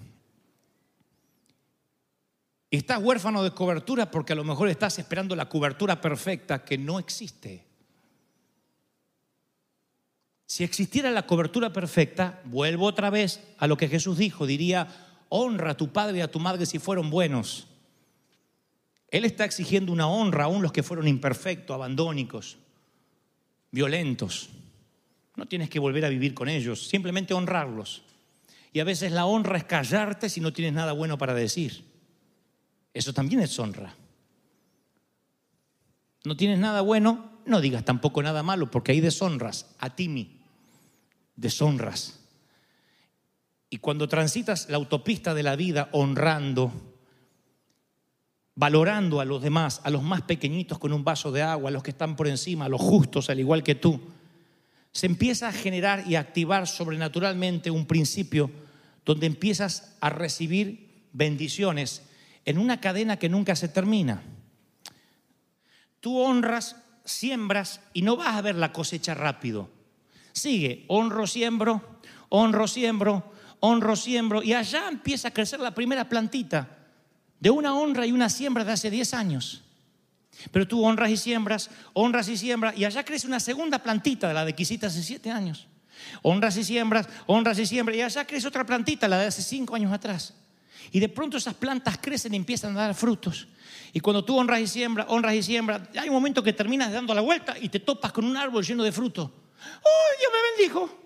Estás 2.70 3.02
huérfano 3.02 3.42
de 3.42 3.50
cobertura 3.50 4.10
porque 4.10 4.32
a 4.32 4.36
lo 4.36 4.44
mejor 4.44 4.68
estás 4.68 4.98
esperando 4.98 5.36
la 5.36 5.48
cobertura 5.48 6.00
perfecta 6.00 6.64
que 6.64 6.78
no 6.78 6.98
existe. 6.98 7.66
Si 10.46 10.64
existiera 10.64 11.10
la 11.10 11.26
cobertura 11.26 11.72
perfecta, 11.72 12.40
vuelvo 12.44 12.86
otra 12.86 13.10
vez 13.10 13.40
a 13.58 13.66
lo 13.66 13.76
que 13.76 13.88
Jesús 13.88 14.18
dijo, 14.18 14.46
diría, 14.46 14.86
honra 15.28 15.72
a 15.72 15.76
tu 15.76 15.92
padre 15.92 16.18
y 16.18 16.20
a 16.20 16.30
tu 16.30 16.38
madre 16.38 16.64
si 16.64 16.78
fueron 16.78 17.10
buenos. 17.10 17.66
Él 19.12 19.26
está 19.26 19.44
exigiendo 19.44 19.92
una 19.92 20.08
honra 20.08 20.44
aún 20.44 20.62
los 20.62 20.72
que 20.72 20.82
fueron 20.82 21.06
imperfectos, 21.06 21.74
abandónicos, 21.74 22.56
violentos. 23.70 24.48
No 25.36 25.46
tienes 25.46 25.68
que 25.68 25.78
volver 25.78 26.06
a 26.06 26.08
vivir 26.08 26.32
con 26.32 26.48
ellos, 26.48 26.88
simplemente 26.88 27.34
honrarlos. 27.34 28.04
Y 28.72 28.80
a 28.80 28.84
veces 28.84 29.12
la 29.12 29.26
honra 29.26 29.58
es 29.58 29.64
callarte 29.64 30.30
si 30.30 30.40
no 30.40 30.54
tienes 30.54 30.72
nada 30.72 30.92
bueno 30.92 31.18
para 31.18 31.34
decir. 31.34 31.84
Eso 32.94 33.12
también 33.12 33.42
es 33.42 33.58
honra. 33.58 33.94
No 36.24 36.34
tienes 36.34 36.58
nada 36.58 36.80
bueno, 36.80 37.32
no 37.44 37.60
digas 37.60 37.84
tampoco 37.84 38.22
nada 38.22 38.42
malo, 38.42 38.70
porque 38.70 38.92
ahí 38.92 39.02
deshonras 39.02 39.74
a 39.78 39.94
ti. 39.94 40.40
Deshonras. 41.36 42.18
Y 43.68 43.76
cuando 43.76 44.08
transitas 44.08 44.70
la 44.70 44.78
autopista 44.78 45.34
de 45.34 45.42
la 45.42 45.54
vida 45.54 45.90
honrando, 45.92 46.91
valorando 48.54 49.20
a 49.20 49.24
los 49.24 49.42
demás, 49.42 49.80
a 49.84 49.90
los 49.90 50.02
más 50.02 50.22
pequeñitos 50.22 50.78
con 50.78 50.92
un 50.92 51.04
vaso 51.04 51.32
de 51.32 51.42
agua, 51.42 51.70
a 51.70 51.72
los 51.72 51.82
que 51.82 51.90
están 51.90 52.16
por 52.16 52.28
encima, 52.28 52.66
a 52.66 52.68
los 52.68 52.80
justos 52.80 53.30
al 53.30 53.40
igual 53.40 53.62
que 53.62 53.74
tú, 53.74 54.00
se 54.92 55.06
empieza 55.06 55.48
a 55.48 55.52
generar 55.52 56.04
y 56.06 56.16
activar 56.16 56.66
sobrenaturalmente 56.66 57.70
un 57.70 57.86
principio 57.86 58.50
donde 59.06 59.26
empiezas 59.26 59.96
a 60.00 60.10
recibir 60.10 61.06
bendiciones 61.12 62.02
en 62.44 62.58
una 62.58 62.80
cadena 62.80 63.18
que 63.18 63.30
nunca 63.30 63.56
se 63.56 63.68
termina. 63.68 64.22
Tú 66.00 66.18
honras, 66.18 66.76
siembras 67.04 67.80
y 67.94 68.02
no 68.02 68.16
vas 68.16 68.36
a 68.36 68.42
ver 68.42 68.56
la 68.56 68.72
cosecha 68.72 69.14
rápido. 69.14 69.70
Sigue, 70.32 70.84
honro, 70.88 71.26
siembro, 71.26 72.00
honro, 72.28 72.68
siembro, 72.68 73.32
honro, 73.60 73.96
siembro 73.96 74.42
y 74.42 74.52
allá 74.52 74.88
empieza 74.88 75.28
a 75.28 75.32
crecer 75.32 75.60
la 75.60 75.74
primera 75.74 76.08
plantita 76.08 76.81
de 77.42 77.50
una 77.50 77.74
honra 77.74 78.06
y 78.06 78.12
una 78.12 78.28
siembra 78.28 78.64
de 78.64 78.70
hace 78.70 78.88
10 78.88 79.14
años. 79.14 79.64
Pero 80.52 80.68
tú 80.68 80.84
honras 80.84 81.10
y 81.10 81.16
siembras, 81.16 81.70
honras 81.92 82.28
y 82.28 82.36
siembras, 82.36 82.78
y 82.78 82.84
allá 82.84 83.04
crece 83.04 83.26
una 83.26 83.40
segunda 83.40 83.82
plantita 83.82 84.28
de 84.28 84.34
la 84.34 84.44
de 84.44 84.54
que 84.54 84.62
hace 84.62 85.02
7 85.02 85.28
años. 85.28 85.66
Honras 86.22 86.56
y 86.56 86.62
siembras, 86.62 87.08
honras 87.26 87.58
y 87.58 87.66
siembras, 87.66 87.96
y 87.96 88.02
allá 88.02 88.24
crece 88.28 88.46
otra 88.46 88.64
plantita, 88.64 89.08
la 89.08 89.18
de 89.18 89.26
hace 89.26 89.42
5 89.42 89.74
años 89.74 89.92
atrás. 89.92 90.34
Y 90.92 91.00
de 91.00 91.08
pronto 91.08 91.36
esas 91.36 91.54
plantas 91.54 91.98
crecen 92.00 92.32
y 92.32 92.36
empiezan 92.36 92.76
a 92.76 92.82
dar 92.82 92.94
frutos. 92.94 93.48
Y 93.92 93.98
cuando 93.98 94.24
tú 94.24 94.38
honras 94.38 94.60
y 94.60 94.68
siembras, 94.68 95.06
honras 95.08 95.34
y 95.34 95.42
siembras, 95.42 95.82
hay 95.98 96.08
un 96.08 96.14
momento 96.14 96.44
que 96.44 96.52
terminas 96.52 96.92
dando 96.92 97.12
la 97.12 97.22
vuelta 97.22 97.56
y 97.60 97.68
te 97.68 97.80
topas 97.80 98.12
con 98.12 98.24
un 98.24 98.36
árbol 98.36 98.64
lleno 98.64 98.84
de 98.84 98.92
frutos. 98.92 99.28
¡Oh, 99.28 100.06
Dios 100.16 100.30
me 100.32 100.62
bendijo! 100.64 100.98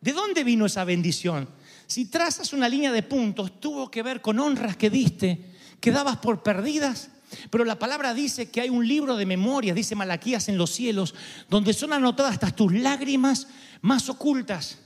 ¿De 0.00 0.12
dónde 0.14 0.42
vino 0.42 0.64
esa 0.64 0.84
bendición? 0.84 1.48
Si 1.92 2.06
trazas 2.06 2.54
una 2.54 2.70
línea 2.70 2.90
de 2.90 3.02
puntos, 3.02 3.60
tuvo 3.60 3.90
que 3.90 4.02
ver 4.02 4.22
con 4.22 4.40
honras 4.40 4.78
que 4.78 4.88
diste, 4.88 5.44
que 5.78 5.90
dabas 5.90 6.16
por 6.16 6.42
perdidas. 6.42 7.10
Pero 7.50 7.66
la 7.66 7.78
palabra 7.78 8.14
dice 8.14 8.50
que 8.50 8.62
hay 8.62 8.70
un 8.70 8.88
libro 8.88 9.14
de 9.14 9.26
memorias, 9.26 9.76
dice 9.76 9.94
Malaquías 9.94 10.48
en 10.48 10.56
los 10.56 10.70
cielos, 10.70 11.14
donde 11.50 11.74
son 11.74 11.92
anotadas 11.92 12.32
hasta 12.32 12.50
tus 12.50 12.72
lágrimas 12.72 13.46
más 13.82 14.08
ocultas. 14.08 14.78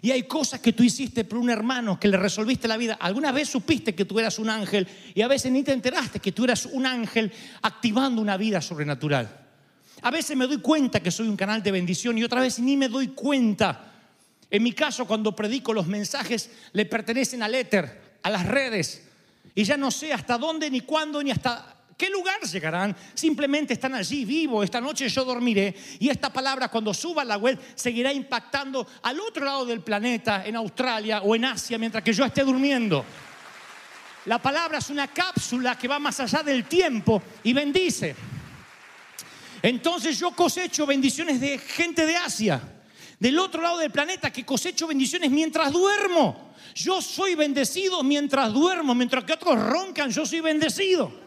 Y 0.00 0.12
hay 0.12 0.22
cosas 0.22 0.60
que 0.60 0.72
tú 0.72 0.82
hiciste 0.82 1.24
por 1.24 1.40
un 1.40 1.50
hermano 1.50 2.00
que 2.00 2.08
le 2.08 2.16
resolviste 2.16 2.66
la 2.66 2.78
vida. 2.78 2.96
Alguna 2.98 3.32
vez 3.32 3.50
supiste 3.50 3.94
que 3.94 4.06
tú 4.06 4.18
eras 4.18 4.38
un 4.38 4.48
ángel 4.48 4.88
y 5.14 5.20
a 5.20 5.28
veces 5.28 5.52
ni 5.52 5.62
te 5.62 5.74
enteraste 5.74 6.20
que 6.20 6.32
tú 6.32 6.44
eras 6.44 6.64
un 6.64 6.86
ángel 6.86 7.30
activando 7.60 8.22
una 8.22 8.38
vida 8.38 8.62
sobrenatural. 8.62 9.28
A 10.00 10.10
veces 10.10 10.34
me 10.34 10.46
doy 10.46 10.62
cuenta 10.62 11.00
que 11.00 11.10
soy 11.10 11.28
un 11.28 11.36
canal 11.36 11.62
de 11.62 11.72
bendición 11.72 12.16
y 12.16 12.24
otra 12.24 12.40
vez 12.40 12.58
ni 12.60 12.78
me 12.78 12.88
doy 12.88 13.08
cuenta. 13.08 13.92
En 14.50 14.62
mi 14.62 14.72
caso, 14.72 15.06
cuando 15.06 15.34
predico, 15.34 15.72
los 15.72 15.86
mensajes 15.86 16.50
le 16.72 16.86
pertenecen 16.86 17.42
al 17.42 17.54
éter, 17.54 18.18
a 18.22 18.30
las 18.30 18.46
redes. 18.46 19.02
Y 19.54 19.64
ya 19.64 19.76
no 19.76 19.90
sé 19.90 20.12
hasta 20.12 20.38
dónde, 20.38 20.70
ni 20.70 20.82
cuándo, 20.82 21.22
ni 21.22 21.30
hasta 21.30 21.76
qué 21.96 22.10
lugar 22.10 22.40
llegarán. 22.42 22.94
Simplemente 23.14 23.74
están 23.74 23.94
allí 23.94 24.24
vivos. 24.24 24.64
Esta 24.64 24.80
noche 24.80 25.08
yo 25.08 25.24
dormiré. 25.24 25.74
Y 25.98 26.08
esta 26.08 26.32
palabra, 26.32 26.68
cuando 26.68 26.92
suba 26.94 27.22
a 27.22 27.24
la 27.24 27.38
web, 27.38 27.58
seguirá 27.74 28.12
impactando 28.12 28.86
al 29.02 29.18
otro 29.20 29.44
lado 29.44 29.66
del 29.66 29.80
planeta, 29.80 30.46
en 30.46 30.56
Australia 30.56 31.22
o 31.22 31.34
en 31.34 31.46
Asia, 31.46 31.78
mientras 31.78 32.04
que 32.04 32.12
yo 32.12 32.24
esté 32.24 32.42
durmiendo. 32.44 33.04
La 34.26 34.42
palabra 34.42 34.78
es 34.78 34.90
una 34.90 35.08
cápsula 35.08 35.78
que 35.78 35.88
va 35.88 35.98
más 35.98 36.18
allá 36.20 36.42
del 36.42 36.64
tiempo 36.64 37.22
y 37.44 37.52
bendice. 37.52 38.14
Entonces 39.62 40.18
yo 40.18 40.32
cosecho 40.32 40.84
bendiciones 40.84 41.40
de 41.40 41.58
gente 41.58 42.04
de 42.04 42.16
Asia, 42.16 42.60
del 43.18 43.38
otro 43.38 43.62
lado 43.62 43.78
del 43.78 43.90
planeta, 43.90 44.32
que 44.32 44.44
cosecho 44.44 44.86
bendiciones 44.86 45.30
mientras 45.30 45.72
duermo. 45.72 46.54
Yo 46.74 47.00
soy 47.00 47.34
bendecido 47.34 48.02
mientras 48.02 48.52
duermo, 48.52 48.94
mientras 48.94 49.24
que 49.24 49.32
otros 49.32 49.58
roncan, 49.58 50.10
yo 50.10 50.26
soy 50.26 50.40
bendecido. 50.40 51.26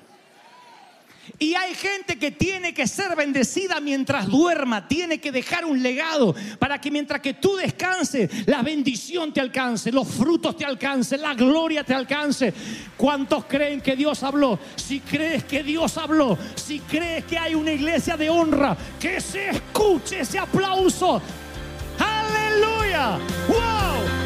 Y 1.37 1.53
hay 1.53 1.73
gente 1.75 2.17
que 2.17 2.31
tiene 2.31 2.73
que 2.73 2.87
ser 2.87 3.15
bendecida 3.15 3.79
mientras 3.79 4.27
duerma, 4.27 4.87
tiene 4.87 5.19
que 5.19 5.31
dejar 5.31 5.65
un 5.65 5.81
legado 5.81 6.35
para 6.57 6.81
que 6.81 6.89
mientras 6.89 7.21
que 7.21 7.35
tú 7.35 7.55
descanses, 7.55 8.47
la 8.47 8.61
bendición 8.61 9.31
te 9.31 9.39
alcance, 9.39 9.91
los 9.91 10.07
frutos 10.07 10.57
te 10.57 10.65
alcancen, 10.65 11.21
la 11.21 11.33
gloria 11.33 11.83
te 11.83 11.93
alcance. 11.93 12.53
¿Cuántos 12.97 13.45
creen 13.45 13.81
que 13.81 13.95
Dios 13.95 14.23
habló? 14.23 14.59
Si 14.75 14.99
crees 14.99 15.43
que 15.43 15.63
Dios 15.63 15.97
habló, 15.97 16.37
si 16.55 16.79
crees 16.79 17.25
que 17.25 17.37
hay 17.37 17.55
una 17.55 17.71
iglesia 17.71 18.17
de 18.17 18.29
honra, 18.29 18.75
que 18.99 19.21
se 19.21 19.49
escuche 19.49 20.21
ese 20.21 20.39
aplauso. 20.39 21.21
Hallelujah! 22.49 23.21
Wow! 23.47 24.18